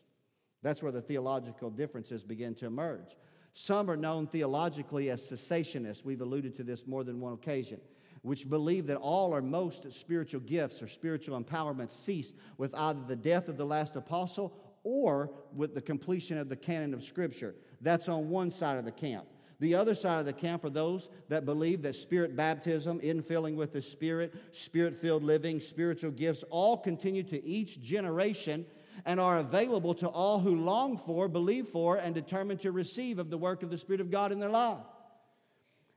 [0.62, 3.16] That's where the theological differences begin to emerge.
[3.54, 6.06] Some are known theologically as cessationists.
[6.06, 7.82] We've alluded to this more than one occasion,
[8.22, 13.16] which believe that all or most spiritual gifts or spiritual empowerment cease with either the
[13.16, 17.56] death of the last apostle or with the completion of the canon of Scripture.
[17.82, 19.28] That's on one side of the camp.
[19.60, 23.74] The other side of the camp are those that believe that spirit baptism, infilling with
[23.74, 28.66] the Spirit, spirit filled living, spiritual gifts all continue to each generation
[29.06, 33.30] and are available to all who long for, believe for, and determine to receive of
[33.30, 34.78] the work of the Spirit of God in their life.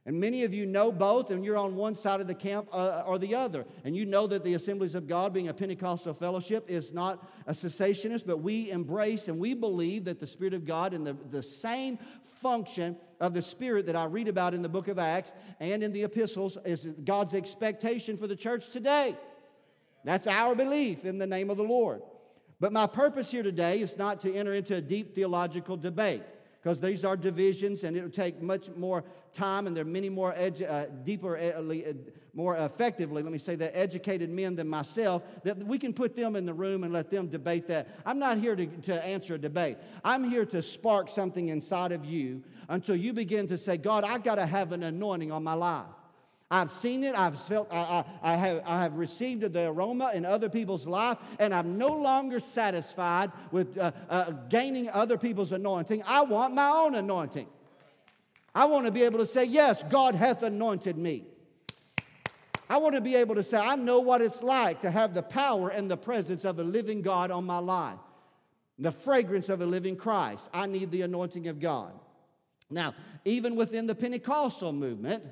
[0.06, 3.04] And many of you know both, and you're on one side of the camp uh,
[3.06, 3.64] or the other.
[3.84, 7.52] And you know that the Assemblies of God, being a Pentecostal fellowship, is not a
[7.52, 11.42] cessationist, but we embrace and we believe that the Spirit of God and the, the
[11.42, 11.98] same
[12.42, 15.92] function of the Spirit that I read about in the book of Acts and in
[15.92, 19.16] the epistles is God's expectation for the church today.
[20.04, 22.02] That's our belief in the name of the Lord.
[22.60, 26.22] But my purpose here today is not to enter into a deep theological debate
[26.62, 30.32] because these are divisions and it'll take much more time and there are many more
[30.32, 31.92] edu- uh, deeper uh, uh,
[32.32, 36.36] more effectively let me say that educated men than myself that we can put them
[36.36, 37.88] in the room and let them debate that.
[38.06, 39.76] I'm not here to, to answer a debate.
[40.04, 44.18] I'm here to spark something inside of you until you begin to say god i
[44.18, 45.84] got to have an anointing on my life
[46.54, 47.16] I've seen it.
[47.16, 47.66] I've felt.
[47.72, 51.78] I, I, I, have, I have received the aroma in other people's life, and I'm
[51.78, 56.04] no longer satisfied with uh, uh, gaining other people's anointing.
[56.06, 57.48] I want my own anointing.
[58.54, 61.24] I want to be able to say, "Yes, God hath anointed me."
[62.70, 65.24] I want to be able to say, "I know what it's like to have the
[65.24, 67.98] power and the presence of a living God on my life,
[68.78, 71.94] the fragrance of a living Christ." I need the anointing of God.
[72.70, 75.24] Now, even within the Pentecostal movement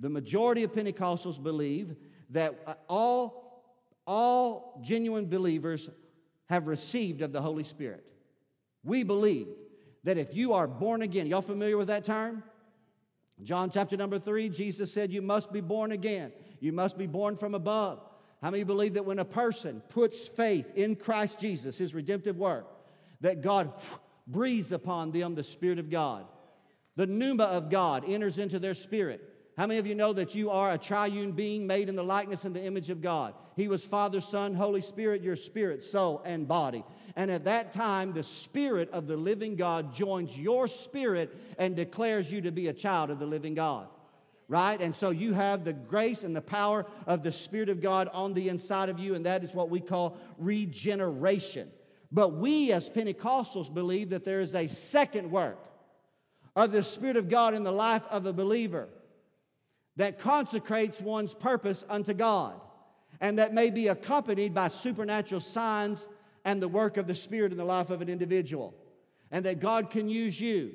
[0.00, 1.96] the majority of Pentecostals believe
[2.30, 3.62] that uh, all,
[4.06, 5.90] all genuine believers
[6.48, 8.04] have received of the Holy Spirit.
[8.84, 9.48] We believe
[10.04, 12.42] that if you are born again, y'all familiar with that term?
[13.42, 16.32] John chapter number three, Jesus said, You must be born again.
[16.60, 18.00] You must be born from above.
[18.42, 22.66] How many believe that when a person puts faith in Christ Jesus, his redemptive work,
[23.20, 23.72] that God
[24.26, 26.26] breathes upon them the Spirit of God?
[26.96, 29.22] The pneuma of God enters into their spirit.
[29.58, 32.44] How many of you know that you are a triune being made in the likeness
[32.44, 33.34] and the image of God?
[33.56, 36.84] He was Father, Son, Holy Spirit, your spirit, soul, and body.
[37.16, 42.30] And at that time, the Spirit of the living God joins your spirit and declares
[42.30, 43.88] you to be a child of the living God.
[44.46, 44.80] Right?
[44.80, 48.34] And so you have the grace and the power of the Spirit of God on
[48.34, 51.68] the inside of you, and that is what we call regeneration.
[52.12, 55.58] But we as Pentecostals believe that there is a second work
[56.54, 58.88] of the Spirit of God in the life of a believer
[59.98, 62.60] that consecrates one's purpose unto God,
[63.20, 66.08] and that may be accompanied by supernatural signs
[66.44, 68.74] and the work of the Spirit in the life of an individual,
[69.32, 70.72] and that God can use you.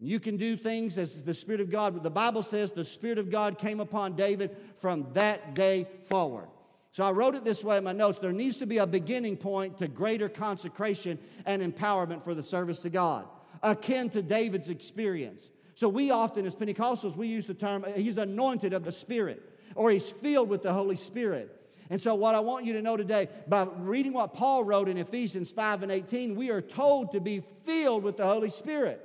[0.00, 2.02] You can do things as the Spirit of God.
[2.02, 6.48] The Bible says the Spirit of God came upon David from that day forward.
[6.90, 8.18] So I wrote it this way in my notes.
[8.18, 11.16] There needs to be a beginning point to greater consecration
[11.46, 13.26] and empowerment for the service to God,
[13.62, 15.48] akin to David's experience.
[15.78, 19.40] So we often, as Pentecostals, we use the term, uh, he's anointed of the Spirit,
[19.76, 21.56] or he's filled with the Holy Spirit.
[21.88, 24.98] And so, what I want you to know today, by reading what Paul wrote in
[24.98, 29.00] Ephesians 5 and 18, we are told to be filled with the Holy Spirit.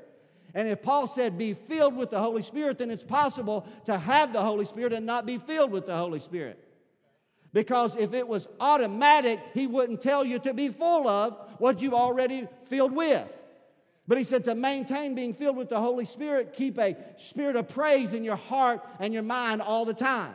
[0.55, 4.33] And if Paul said, be filled with the Holy Spirit, then it's possible to have
[4.33, 6.57] the Holy Spirit and not be filled with the Holy Spirit.
[7.53, 11.93] Because if it was automatic, he wouldn't tell you to be full of what you've
[11.93, 13.31] already filled with.
[14.07, 17.69] But he said to maintain being filled with the Holy Spirit, keep a spirit of
[17.69, 20.33] praise in your heart and your mind all the time.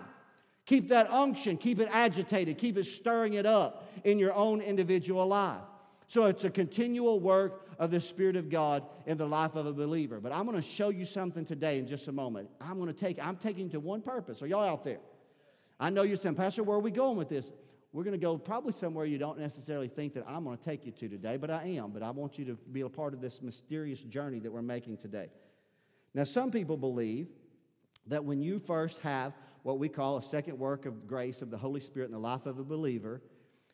[0.64, 5.26] Keep that unction, keep it agitated, keep it stirring it up in your own individual
[5.26, 5.60] life.
[6.08, 9.72] So it's a continual work of the Spirit of God in the life of a
[9.72, 10.20] believer.
[10.20, 12.48] But I'm going to show you something today in just a moment.
[12.60, 14.42] I'm going to take, I'm taking to one purpose.
[14.42, 15.00] Are y'all out there?
[15.78, 17.52] I know you're saying, Pastor, where are we going with this?
[17.92, 20.84] We're going to go probably somewhere you don't necessarily think that I'm going to take
[20.84, 21.90] you to today, but I am.
[21.90, 24.98] But I want you to be a part of this mysterious journey that we're making
[24.98, 25.28] today.
[26.14, 27.28] Now, some people believe
[28.06, 31.58] that when you first have what we call a second work of grace of the
[31.58, 33.22] Holy Spirit in the life of a believer,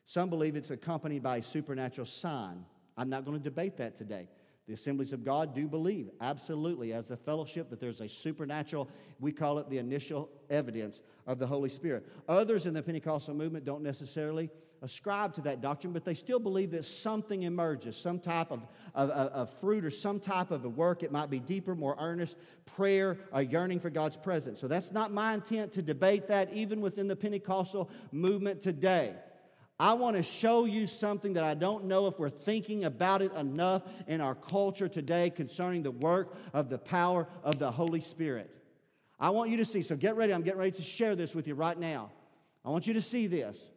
[0.04, 2.64] some believe it's accompanied by a supernatural sign.
[2.96, 4.28] I'm not going to debate that today.
[4.66, 8.88] The assemblies of God do believe, absolutely, as a fellowship, that there's a supernatural,
[9.20, 12.06] we call it the initial evidence of the Holy Spirit.
[12.28, 14.48] Others in the Pentecostal movement don't necessarily
[14.80, 19.10] ascribe to that doctrine, but they still believe that something emerges, some type of, of,
[19.10, 21.02] of, fruit or some type of a work.
[21.02, 24.60] It might be deeper, more earnest prayer, a yearning for God's presence.
[24.60, 29.14] So that's not my intent to debate that, even within the Pentecostal movement today.
[29.78, 33.32] I want to show you something that I don't know if we're thinking about it
[33.34, 38.50] enough in our culture today concerning the work of the power of the Holy Spirit.
[39.18, 40.32] I want you to see, so get ready.
[40.32, 42.12] I'm getting ready to share this with you right now.
[42.64, 43.70] I want you to see this.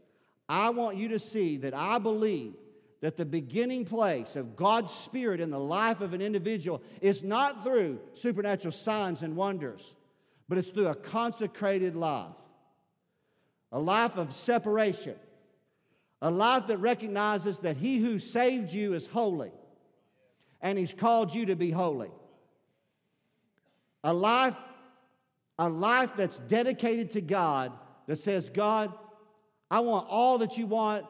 [0.47, 2.53] I want you to see that I believe
[3.01, 7.63] that the beginning place of God's Spirit in the life of an individual is not
[7.63, 9.93] through supernatural signs and wonders,
[10.47, 12.35] but it's through a consecrated life,
[13.71, 15.15] a life of separation
[16.21, 19.51] a life that recognizes that he who saved you is holy
[20.61, 22.11] and he's called you to be holy.
[24.03, 24.55] A life,
[25.59, 27.71] a life that's dedicated to God
[28.07, 28.93] that says, God,
[29.69, 31.05] I want all that you want,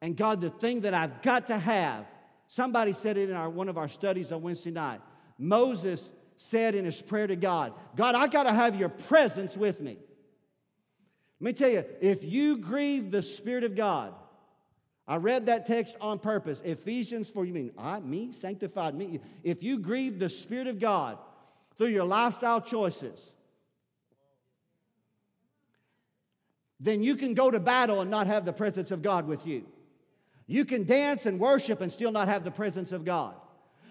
[0.00, 2.06] and God, the thing that I've got to have.
[2.48, 5.00] Somebody said it in our, one of our studies on Wednesday night.
[5.38, 9.80] Moses said in his prayer to God, God, I got to have your presence with
[9.80, 9.96] me.
[11.40, 14.14] Let me tell you, if you grieve the Spirit of God,
[15.06, 16.62] I read that text on purpose.
[16.64, 19.20] Ephesians 4, you mean I, me, sanctified me?
[19.42, 21.18] If you grieve the Spirit of God
[21.76, 23.32] through your lifestyle choices,
[26.78, 29.66] then you can go to battle and not have the presence of God with you.
[30.46, 33.34] You can dance and worship and still not have the presence of God.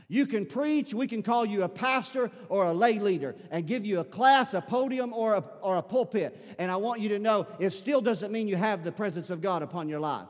[0.08, 3.86] You can preach, we can call you a pastor or a lay leader and give
[3.86, 6.56] you a class, a podium, or a, or a pulpit.
[6.60, 9.42] And I want you to know it still doesn't mean you have the presence of
[9.42, 10.28] God upon your life.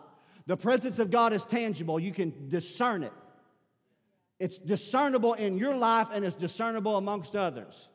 [0.48, 3.14] The presence of God is tangible, you can discern it.
[4.40, 7.90] It's discernible in your life and it's discernible amongst others.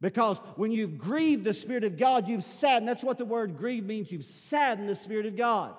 [0.00, 2.88] Because when you've grieved the Spirit of God, you've saddened.
[2.88, 4.10] That's what the word grieve means.
[4.10, 5.74] You've saddened the Spirit of God.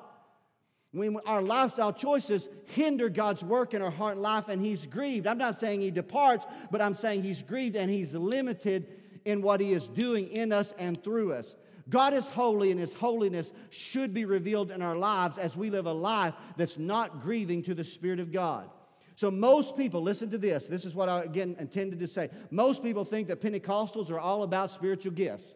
[0.92, 5.28] When our lifestyle choices hinder God's work in our heart and life, and He's grieved.
[5.28, 8.88] I'm not saying He departs, but I'm saying He's grieved and He's limited
[9.26, 11.56] in what He is doing in us and through us.
[11.90, 15.86] God is holy, and His holiness should be revealed in our lives as we live
[15.86, 18.70] a life that's not grieving to the Spirit of God.
[19.16, 20.68] So, most people, listen to this.
[20.68, 22.30] This is what I again intended to say.
[22.52, 25.54] Most people think that Pentecostals are all about spiritual gifts.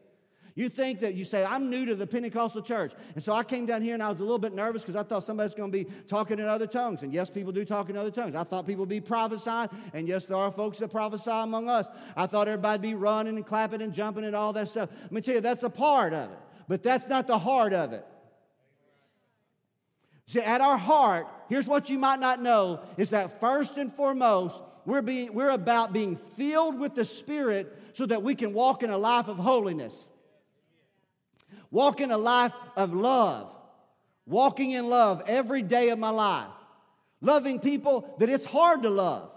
[0.56, 2.94] You think that you say, I'm new to the Pentecostal church.
[3.16, 5.04] And so I came down here and I was a little bit nervous because I
[5.04, 7.04] thought somebody's going to be talking in other tongues.
[7.04, 8.36] And yes, people do talk in other tongues.
[8.36, 9.70] I thought people would be prophesying.
[9.94, 11.88] And yes, there are folks that prophesy among us.
[12.16, 14.90] I thought everybody'd be running and clapping and jumping and all that stuff.
[15.04, 16.38] Let me tell you, that's a part of it.
[16.68, 18.06] But that's not the heart of it.
[20.26, 24.62] See, at our heart, here's what you might not know is that first and foremost,
[24.86, 28.90] we're, being, we're about being filled with the Spirit so that we can walk in
[28.90, 30.08] a life of holiness.
[31.72, 33.54] Walking a life of love.
[34.26, 36.50] Walking in love every day of my life.
[37.22, 39.32] Loving people that it's hard to love.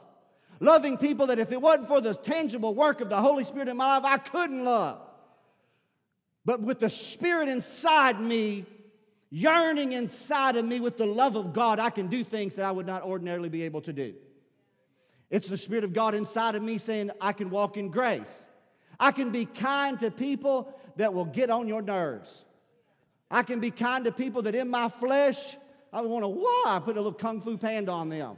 [0.61, 3.77] Loving people that if it wasn't for the tangible work of the Holy Spirit in
[3.77, 5.01] my life, I couldn't love.
[6.45, 8.64] But with the Spirit inside me,
[9.31, 12.71] yearning inside of me with the love of God, I can do things that I
[12.71, 14.14] would not ordinarily be able to do.
[15.31, 18.45] It's the Spirit of God inside of me saying, I can walk in grace.
[19.01, 22.44] I can be kind to people that will get on your nerves.
[23.31, 25.57] I can be kind to people that in my flesh,
[25.92, 26.81] I want to, why?
[26.85, 28.37] Put a little kung fu panda on them.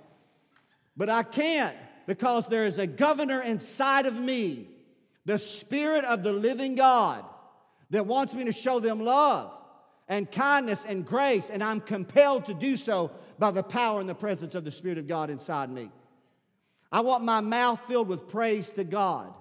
[0.96, 4.68] But I can't because there is a governor inside of me,
[5.24, 7.24] the Spirit of the living God,
[7.90, 9.52] that wants me to show them love
[10.08, 14.14] and kindness and grace, and I'm compelled to do so by the power and the
[14.14, 15.90] presence of the Spirit of God inside me.
[16.92, 19.32] I want my mouth filled with praise to God.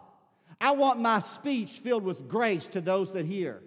[0.59, 3.61] I want my speech filled with grace to those that hear.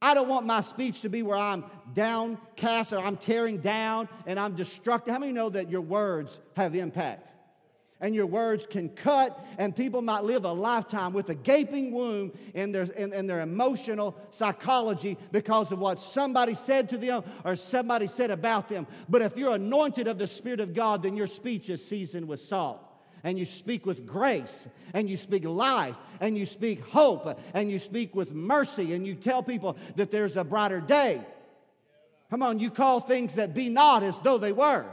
[0.00, 4.38] I don't want my speech to be where I'm downcast or I'm tearing down and
[4.38, 5.12] I'm destructive.
[5.12, 7.32] How many know that your words have impact?
[7.98, 12.38] And your words can cut, and people might live a lifetime with a gaping wound
[12.52, 17.56] in their, in, in their emotional psychology because of what somebody said to them or
[17.56, 18.86] somebody said about them.
[19.08, 22.40] But if you're anointed of the Spirit of God, then your speech is seasoned with
[22.40, 22.85] salt
[23.26, 27.76] and you speak with grace, and you speak life, and you speak hope, and you
[27.76, 31.20] speak with mercy, and you tell people that there's a brighter day.
[32.30, 34.86] Come on, you call things that be not as though they were.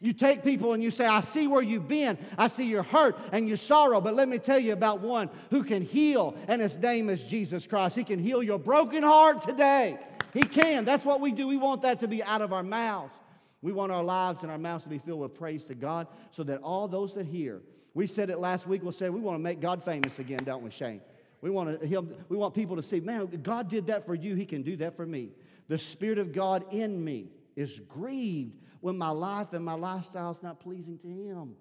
[0.00, 2.18] You take people and you say, I see where you've been.
[2.36, 4.02] I see your hurt and your sorrow.
[4.02, 7.66] But let me tell you about one who can heal, and his name is Jesus
[7.66, 7.96] Christ.
[7.96, 9.98] He can heal your broken heart today.
[10.34, 10.84] He can.
[10.84, 11.48] That's what we do.
[11.48, 13.14] We want that to be out of our mouths.
[13.62, 16.42] We want our lives and our mouths to be filled with praise to God so
[16.44, 17.62] that all those that hear,
[17.94, 20.62] we said it last week, we'll say we want to make God famous again, don't
[20.62, 21.00] we, Shane?
[21.40, 24.44] We want, to, we want people to see, man, God did that for you, He
[24.46, 25.30] can do that for me.
[25.68, 30.42] The Spirit of God in me is grieved when my life and my lifestyle is
[30.42, 31.54] not pleasing to Him.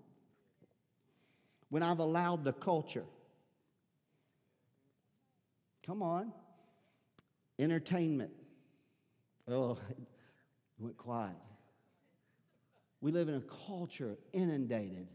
[1.69, 3.05] When I've allowed the culture,
[5.85, 6.33] come on,
[7.59, 8.31] entertainment.
[9.47, 9.97] Oh, it
[10.79, 11.35] went quiet.
[13.01, 15.07] We live in a culture inundated.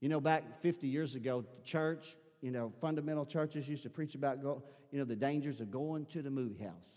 [0.00, 4.42] You know, back 50 years ago, church, you know, fundamental churches used to preach about,
[4.42, 6.96] go, you know, the dangers of going to the movie house.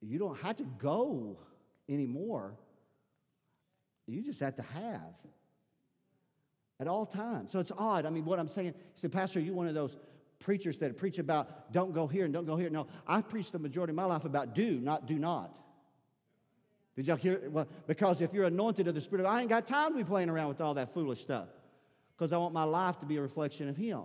[0.00, 1.38] You don't have to go
[1.88, 2.54] anymore.
[4.06, 5.14] You just have to have
[6.78, 7.50] at all times.
[7.50, 8.06] So it's odd.
[8.06, 9.96] I mean, what I'm saying, you say, Pastor, you one of those
[10.38, 12.70] preachers that preach about don't go here and don't go here.
[12.70, 15.52] No, I preach the majority of my life about do, not do not.
[16.96, 17.42] Did y'all hear?
[17.50, 20.30] Well, because if you're anointed of the Spirit, I ain't got time to be playing
[20.30, 21.48] around with all that foolish stuff.
[22.16, 24.04] Because I want my life to be a reflection of Him.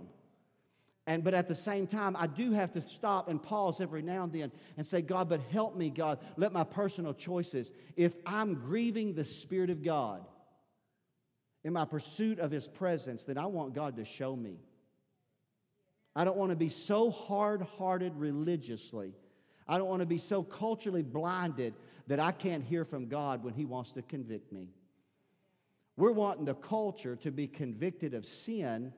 [1.06, 4.24] And but at the same time, I do have to stop and pause every now
[4.24, 6.18] and then and say, God, but help me, God.
[6.36, 7.72] Let my personal choices.
[7.96, 10.24] If I'm grieving the Spirit of God
[11.64, 14.58] in my pursuit of His presence, then I want God to show me.
[16.14, 19.14] I don't want to be so hard hearted religiously.
[19.72, 21.72] I don't want to be so culturally blinded
[22.06, 24.68] that I can't hear from God when He wants to convict me.
[25.96, 28.92] We're wanting the culture to be convicted of sin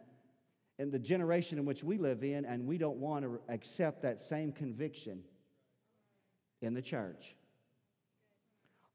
[0.81, 4.19] in the generation in which we live in, and we don't want to accept that
[4.19, 5.23] same conviction
[6.61, 7.37] in the church.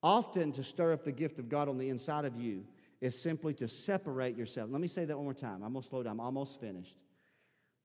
[0.04, 2.66] Often, to stir up the gift of God on the inside of you
[3.00, 4.70] is simply to separate yourself.
[4.70, 5.64] Let me say that one more time.
[5.64, 6.12] I'm going to slow down.
[6.12, 6.98] I'm almost finished.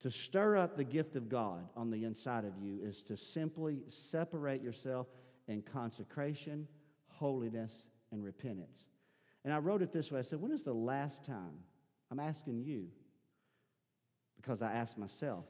[0.05, 3.80] To stir up the gift of God on the inside of you is to simply
[3.88, 5.07] separate yourself
[5.48, 6.68] in consecration,
[7.09, 8.84] holiness, and repentance.
[9.46, 11.57] And I wrote it this way I said, When is the last time?
[12.11, 12.88] I'm asking you
[14.36, 15.46] because I asked myself,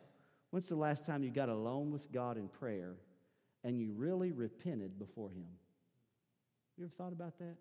[0.50, 2.94] when's the last time you got alone with God in prayer
[3.64, 5.48] and you really repented before Him?
[6.78, 7.56] You ever thought about that?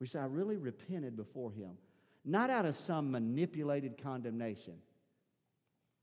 [0.00, 1.72] We say, I really repented before Him,
[2.24, 4.76] not out of some manipulated condemnation.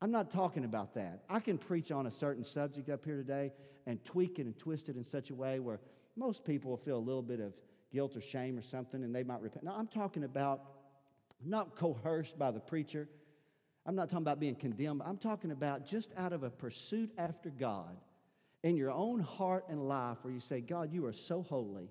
[0.02, 1.24] I'm not talking about that.
[1.30, 3.52] I can preach on a certain subject up here today
[3.86, 5.80] and tweak it and twist it in such a way where
[6.16, 7.54] most people will feel a little bit of
[7.92, 9.66] guilt or shame or something and they might repent.
[9.66, 10.62] No, I'm talking about
[11.44, 13.10] not coerced by the preacher.
[13.86, 15.02] I'm not talking about being condemned.
[15.06, 17.98] I'm talking about just out of a pursuit after God
[18.64, 21.90] in your own heart and life where you say, God, you are so holy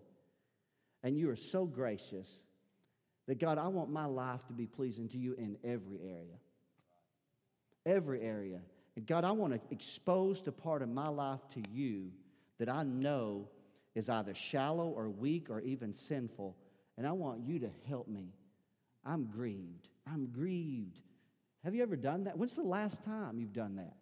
[1.02, 2.42] and you are so gracious
[3.26, 6.38] that, God, I want my life to be pleasing to you in every area
[7.88, 8.60] every area.
[8.96, 12.10] And God, I want to expose the part of my life to you
[12.58, 13.48] that I know
[13.94, 16.56] is either shallow or weak or even sinful.
[16.96, 18.32] And I want you to help me.
[19.04, 19.88] I'm grieved.
[20.06, 21.00] I'm grieved.
[21.64, 22.36] Have you ever done that?
[22.36, 23.96] When's the last time you've done that?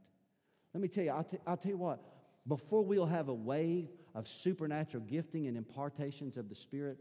[0.75, 2.03] Let me tell you, I'll, t- I'll tell you what,
[2.47, 6.99] before we'll have a wave of supernatural gifting and impartations of the Spirit,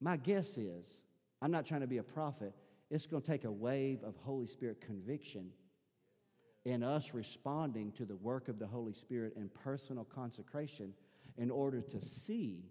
[0.00, 1.00] my guess is,
[1.40, 2.52] I'm not trying to be a prophet,
[2.90, 5.50] it's going to take a wave of Holy Spirit conviction
[6.68, 10.92] in us responding to the work of the Holy Spirit in personal consecration
[11.38, 12.62] in order to see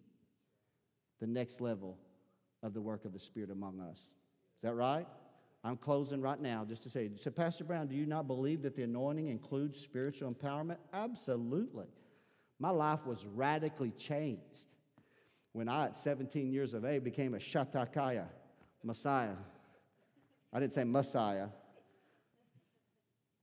[1.20, 1.98] the next level
[2.62, 3.98] of the work of the Spirit among us.
[3.98, 5.08] Is that right?
[5.64, 8.76] I'm closing right now just to say, so Pastor Brown, do you not believe that
[8.76, 10.78] the anointing includes spiritual empowerment?
[10.94, 11.88] Absolutely.
[12.60, 14.68] My life was radically changed
[15.54, 18.26] when I, at 17 years of age, became a Shatakaya,
[18.84, 19.36] Messiah.
[20.54, 21.48] I didn't say Messiah,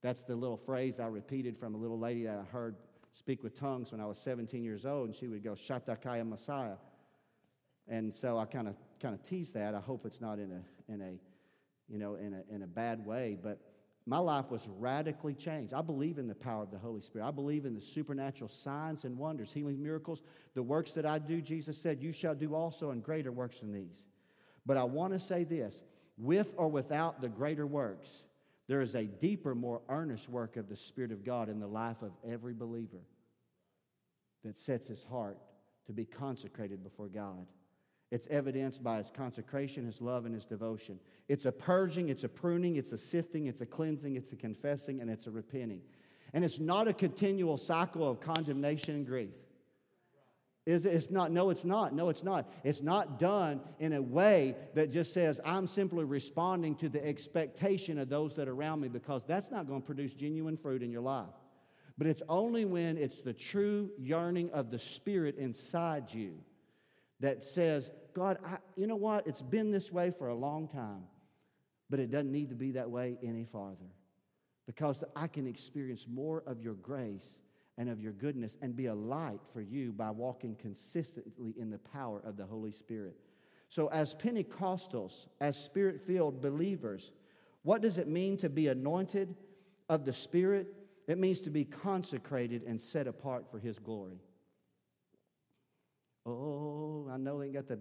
[0.04, 2.76] that's the little phrase I repeated from a little lady that I heard
[3.14, 6.76] speak with tongues when I was 17 years old, and she would go, Shatakaya Messiah.
[7.88, 9.74] And so I kind of kind of tease that.
[9.74, 11.12] I hope it's not in a in a
[11.90, 13.58] you know in a in a bad way, but
[14.04, 15.72] my life was radically changed.
[15.72, 17.26] I believe in the power of the Holy Spirit.
[17.26, 20.22] I believe in the supernatural signs and wonders, healing miracles.
[20.52, 23.72] The works that I do, Jesus said, you shall do also and greater works than
[23.72, 24.04] these.
[24.66, 25.82] But I want to say this
[26.18, 28.24] with or without the greater works,
[28.66, 32.02] there is a deeper, more earnest work of the Spirit of God in the life
[32.02, 33.02] of every believer
[34.44, 35.38] that sets his heart
[35.86, 37.46] to be consecrated before God.
[38.10, 40.98] It's evidenced by his consecration, his love, and his devotion.
[41.28, 45.00] It's a purging, it's a pruning, it's a sifting, it's a cleansing, it's a confessing,
[45.00, 45.80] and it's a repenting.
[46.32, 49.34] And it's not a continual cycle of condemnation and grief.
[50.66, 51.30] Is it's not?
[51.30, 51.94] No, it's not.
[51.94, 52.50] No, it's not.
[52.64, 57.98] It's not done in a way that just says, I'm simply responding to the expectation
[57.98, 60.90] of those that are around me because that's not going to produce genuine fruit in
[60.90, 61.34] your life.
[61.98, 66.38] But it's only when it's the true yearning of the Spirit inside you
[67.20, 69.26] that says, God, I, you know what?
[69.26, 71.04] It's been this way for a long time,
[71.90, 73.90] but it doesn't need to be that way any farther
[74.66, 77.40] because I can experience more of your grace
[77.76, 81.78] and of your goodness and be a light for you by walking consistently in the
[81.78, 83.16] power of the Holy Spirit.
[83.68, 87.12] So, as Pentecostals, as spirit filled believers,
[87.62, 89.34] what does it mean to be anointed
[89.88, 90.72] of the Spirit?
[91.08, 94.20] It means to be consecrated and set apart for His glory.
[96.26, 97.78] Oh, I know they got the,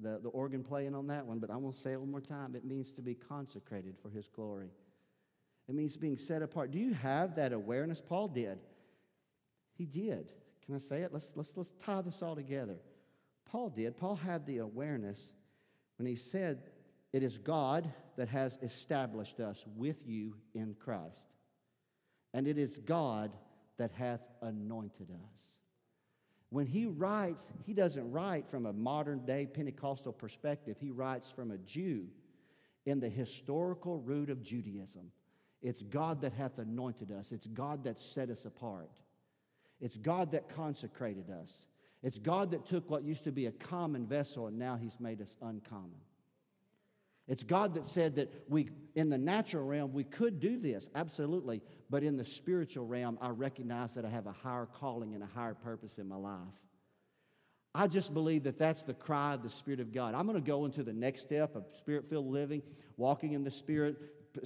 [0.00, 2.20] the, the organ playing on that one, but I'm going to say it one more
[2.20, 2.54] time.
[2.54, 4.70] It means to be consecrated for His glory.
[5.68, 6.70] It means being set apart.
[6.70, 8.00] Do you have that awareness?
[8.00, 8.58] Paul did.
[9.78, 10.32] He did.
[10.66, 11.12] Can I say it?
[11.12, 12.76] Let's, let's, let's tie this all together.
[13.50, 13.96] Paul did.
[13.96, 15.32] Paul had the awareness
[15.96, 16.64] when he said,
[17.12, 21.32] It is God that has established us with you in Christ,
[22.34, 23.30] and it is God
[23.78, 25.52] that hath anointed us.
[26.50, 31.50] When he writes, he doesn't write from a modern day Pentecostal perspective, he writes from
[31.50, 32.08] a Jew
[32.84, 35.12] in the historical root of Judaism.
[35.60, 38.90] It's God that hath anointed us, it's God that set us apart,
[39.80, 41.66] it's God that consecrated us.
[42.02, 45.20] It's God that took what used to be a common vessel and now He's made
[45.20, 45.98] us uncommon.
[47.26, 51.60] It's God that said that we, in the natural realm, we could do this, absolutely.
[51.90, 55.26] But in the spiritual realm, I recognize that I have a higher calling and a
[55.26, 56.38] higher purpose in my life.
[57.74, 60.14] I just believe that that's the cry of the Spirit of God.
[60.14, 62.62] I'm going to go into the next step of spirit filled living,
[62.96, 63.96] walking in the Spirit,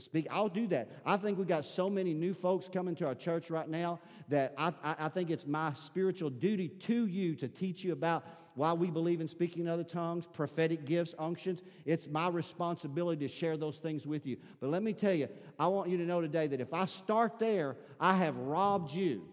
[0.01, 0.26] speak.
[0.30, 0.90] I'll do that.
[1.05, 4.55] I think we got so many new folks coming to our church right now that
[4.57, 8.24] I, I, I, think it's my spiritual duty to you to teach you about
[8.55, 11.62] why we believe in speaking in other tongues, prophetic gifts, unctions.
[11.84, 14.36] It's my responsibility to share those things with you.
[14.61, 15.28] But let me tell you,
[15.59, 19.24] I want you to know today that if I start there, I have robbed you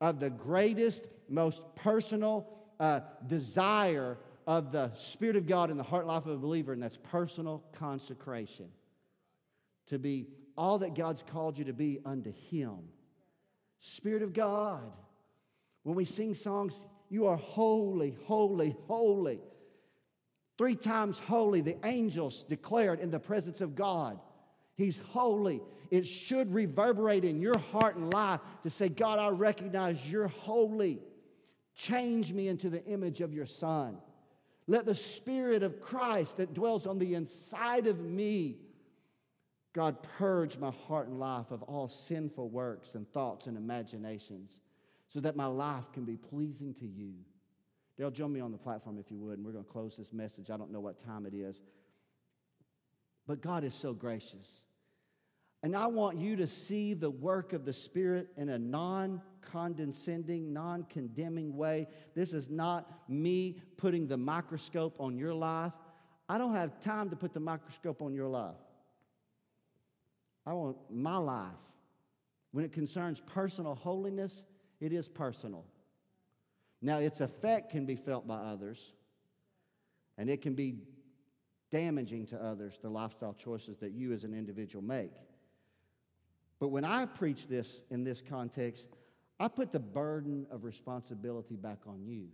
[0.00, 2.46] of the greatest, most personal
[2.80, 6.82] uh, desire of the Spirit of God in the heart life of a believer, and
[6.82, 8.70] that's personal consecration
[9.88, 12.78] to be all that God's called you to be unto Him.
[13.80, 14.92] Spirit of God.
[15.84, 19.40] When we sing songs, you are holy, holy, holy.
[20.58, 24.18] Three times holy, the angels declared in the presence of God.
[24.74, 25.62] He's holy.
[25.90, 31.00] It should reverberate in your heart and life to say, God, I recognize you're holy.
[31.74, 33.96] Change me into the image of your Son.
[34.66, 38.58] Let the Spirit of Christ that dwells on the inside of me
[39.74, 44.56] God, purge my heart and life of all sinful works and thoughts and imaginations
[45.08, 47.14] so that my life can be pleasing to you.
[47.96, 50.12] Dale, join me on the platform if you would, and we're going to close this
[50.12, 50.50] message.
[50.50, 51.60] I don't know what time it is.
[53.26, 54.62] But God is so gracious.
[55.62, 60.52] And I want you to see the work of the Spirit in a non condescending,
[60.52, 61.88] non condemning way.
[62.14, 65.72] This is not me putting the microscope on your life.
[66.28, 68.54] I don't have time to put the microscope on your life.
[70.48, 71.52] I want my life.
[72.52, 74.44] When it concerns personal holiness,
[74.80, 75.66] it is personal.
[76.80, 78.94] Now, its effect can be felt by others,
[80.16, 80.76] and it can be
[81.70, 85.12] damaging to others, the lifestyle choices that you as an individual make.
[86.58, 88.88] But when I preach this in this context,
[89.38, 92.28] I put the burden of responsibility back on you.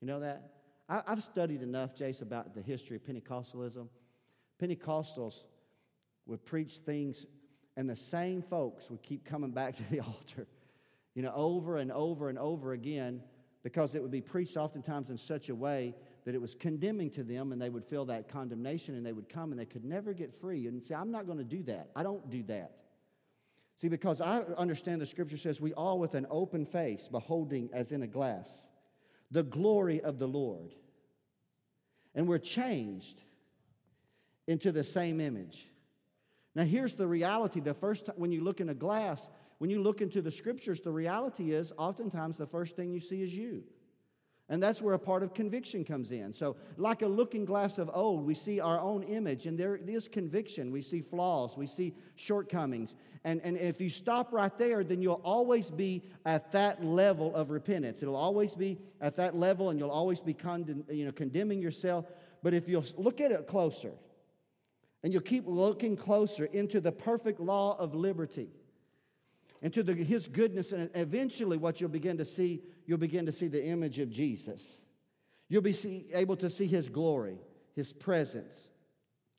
[0.00, 0.52] You know that?
[0.88, 3.88] I, have studied enough, Jace, about the history of Pentecostalism.
[4.62, 5.42] Pentecostals
[6.26, 7.26] would preach things,
[7.76, 10.46] and the same folks would keep coming back to the altar,
[11.14, 13.22] you know, over and over and over again,
[13.62, 17.22] because it would be preached oftentimes in such a way that it was condemning to
[17.22, 20.12] them, and they would feel that condemnation, and they would come and they could never
[20.12, 21.90] get free and say, I'm not going to do that.
[21.94, 22.72] I don't do that.
[23.76, 27.92] See, because I understand the scripture says, we all with an open face, beholding as
[27.92, 28.68] in a glass
[29.30, 30.74] the glory of the Lord.
[32.14, 33.20] And we're changed
[34.46, 35.66] into the same image.
[36.56, 37.60] Now, here's the reality.
[37.60, 39.28] The first time when you look in a glass,
[39.58, 43.22] when you look into the scriptures, the reality is oftentimes the first thing you see
[43.22, 43.62] is you.
[44.48, 46.32] And that's where a part of conviction comes in.
[46.32, 50.08] So, like a looking glass of old, we see our own image, and there is
[50.08, 50.72] conviction.
[50.72, 52.94] We see flaws, we see shortcomings.
[53.24, 57.50] And, and if you stop right there, then you'll always be at that level of
[57.50, 58.02] repentance.
[58.02, 62.06] It'll always be at that level, and you'll always be condemn, you know, condemning yourself.
[62.42, 63.92] But if you'll look at it closer,
[65.06, 68.48] and you'll keep looking closer into the perfect law of liberty,
[69.62, 73.46] into the, his goodness, and eventually what you'll begin to see, you'll begin to see
[73.46, 74.80] the image of Jesus.
[75.48, 77.38] You'll be see, able to see his glory,
[77.76, 78.68] his presence,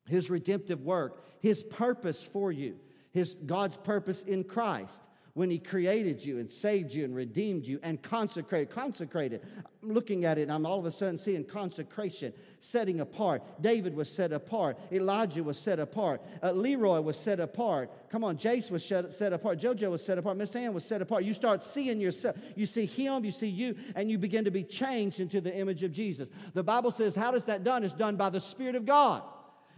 [0.08, 2.80] his redemptive work, his purpose for you,
[3.12, 5.10] his God's purpose in Christ.
[5.38, 8.72] When He created you and saved you and redeemed you and consecrated.
[8.72, 9.42] Consecrated.
[9.84, 13.44] I'm looking at it and I'm all of a sudden seeing consecration, setting apart.
[13.62, 14.80] David was set apart.
[14.92, 16.24] Elijah was set apart.
[16.42, 17.92] Uh, Leroy was set apart.
[18.10, 19.60] Come on, Jace was set, set apart.
[19.60, 20.38] JoJo was set apart.
[20.38, 21.24] Miss Ann was set apart.
[21.24, 22.36] You start seeing yourself.
[22.56, 25.84] You see Him, you see you, and you begin to be changed into the image
[25.84, 26.30] of Jesus.
[26.56, 27.84] The Bible says, How does that done?
[27.84, 29.22] It's done by the Spirit of God.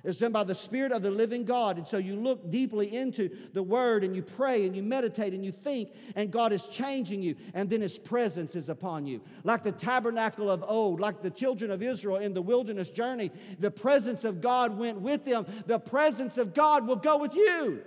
[0.03, 1.77] It's done by the Spirit of the living God.
[1.77, 5.43] And so you look deeply into the Word and you pray and you meditate and
[5.43, 7.35] you think, and God is changing you.
[7.53, 9.19] And then His presence is upon you.
[9.43, 13.71] Like the tabernacle of old, like the children of Israel in the wilderness journey, the
[13.71, 15.45] presence of God went with them.
[15.65, 17.81] The presence of God will go with you.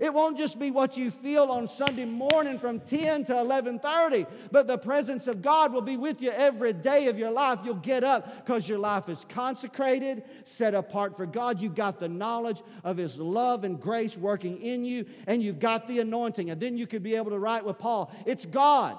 [0.00, 4.66] It won't just be what you feel on Sunday morning from 10 to 11:30, but
[4.66, 7.60] the presence of God will be with you every day of your life.
[7.64, 11.60] You'll get up because your life is consecrated, set apart for God.
[11.60, 15.86] You've got the knowledge of His love and grace working in you, and you've got
[15.86, 16.48] the anointing.
[16.48, 18.96] And then you could be able to write with Paul, it's God.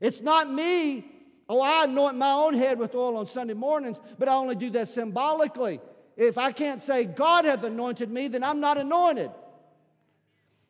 [0.00, 1.12] It's not me.
[1.46, 4.70] Oh, I anoint my own head with oil on Sunday mornings, but I only do
[4.70, 5.78] that symbolically.
[6.16, 9.30] If I can't say God hath anointed me, then I'm not anointed.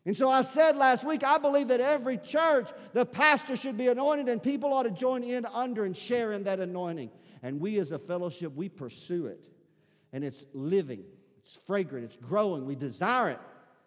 [0.07, 3.89] And so I said last week, I believe that every church, the pastor should be
[3.89, 7.11] anointed and people ought to join in under and share in that anointing.
[7.43, 9.41] And we as a fellowship, we pursue it.
[10.13, 11.03] And it's living,
[11.41, 13.41] it's fragrant, it's growing, we desire it,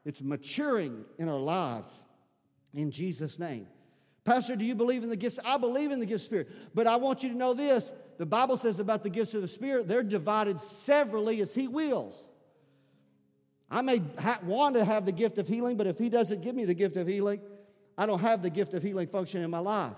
[0.03, 2.03] it's maturing in our lives.
[2.73, 3.65] In Jesus' name.
[4.25, 5.39] Pastor, do you believe in the gifts?
[5.43, 6.49] I believe in the gifts of Spirit.
[6.75, 9.47] But I want you to know this the Bible says about the gifts of the
[9.47, 12.27] Spirit, they're divided severally as He wills.
[13.71, 16.55] I may ha- want to have the gift of healing, but if He doesn't give
[16.55, 17.41] me the gift of healing,
[17.97, 19.95] I don't have the gift of healing function in my life.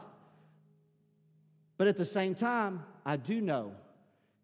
[1.77, 3.73] But at the same time, I do know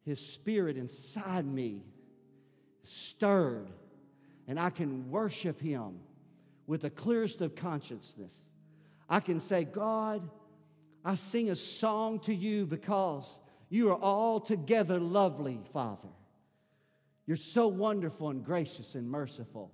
[0.04, 1.84] His Spirit inside me
[2.84, 3.68] stirred,
[4.48, 6.00] and I can worship Him
[6.66, 8.46] with the clearest of consciousness.
[9.10, 10.30] I can say, God,
[11.04, 16.10] I sing a song to you because you are altogether lovely, Father.
[17.28, 19.72] You're so wonderful and gracious and merciful.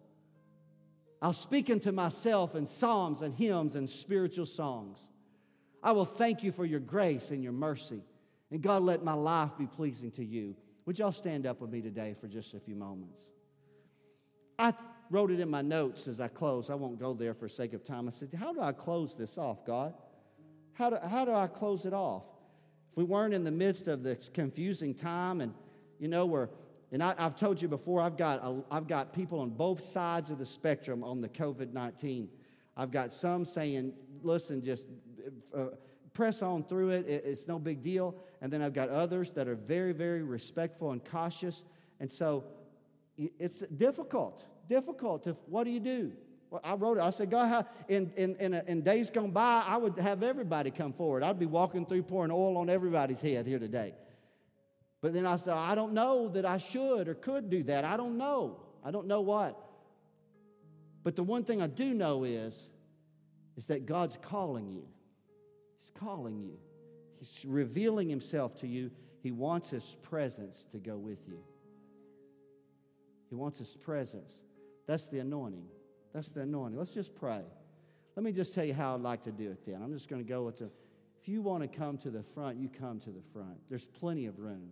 [1.22, 5.00] I'll speak unto myself in psalms and hymns and spiritual songs.
[5.82, 8.02] I will thank you for your grace and your mercy.
[8.52, 10.56] And God, let my life be pleasing to you.
[10.86, 13.22] Would y'all stand up with me today for just a few moments?
[14.60, 14.74] I
[15.10, 16.70] wrote it in my notes as I close.
[16.70, 18.08] I won't go there for sake of time.
[18.08, 19.94] I said, How do I close this off, God?
[20.74, 22.24] How do, how do I close it off?
[22.92, 25.54] If we weren't in the midst of this confusing time and,
[26.00, 26.50] you know, we're
[26.94, 30.30] and I, have told you before, I've got, a, I've got people on both sides
[30.30, 32.30] of the spectrum on the COVID 19.
[32.78, 34.88] I've got some saying, listen, just
[35.58, 35.70] uh,
[36.14, 38.16] press on through it, it, it's no big deal.
[38.42, 41.64] And then I've got others that are very, very respectful and cautious.
[42.00, 42.44] And so
[43.18, 45.24] it's difficult, difficult.
[45.24, 46.12] To, what do you do?
[46.52, 47.02] Well, I wrote it.
[47.02, 50.22] I said, God, how, in, in, in, a, in days gone by, I would have
[50.22, 51.24] everybody come forward.
[51.24, 53.96] I'd be walking through pouring oil on everybody's head here today.
[55.04, 57.84] But then I said, I don't know that I should or could do that.
[57.84, 58.62] I don't know.
[58.86, 59.62] I don't know what.
[61.04, 62.70] But the one thing I do know is,
[63.58, 64.88] is that God's calling you.
[65.78, 66.58] He's calling you.
[67.20, 68.92] He's revealing himself to you.
[69.22, 71.44] He wants his presence to go with you.
[73.28, 74.42] He wants his presence.
[74.88, 75.66] That's the anointing.
[76.14, 76.80] That's the anointing.
[76.80, 77.42] Let's just pray.
[78.16, 79.82] Let me just tell you how I'd like to do it then.
[79.84, 80.70] I'm just going to go with the.
[81.22, 83.58] If you want to come to the front, you come to the front.
[83.70, 84.70] There's plenty of room.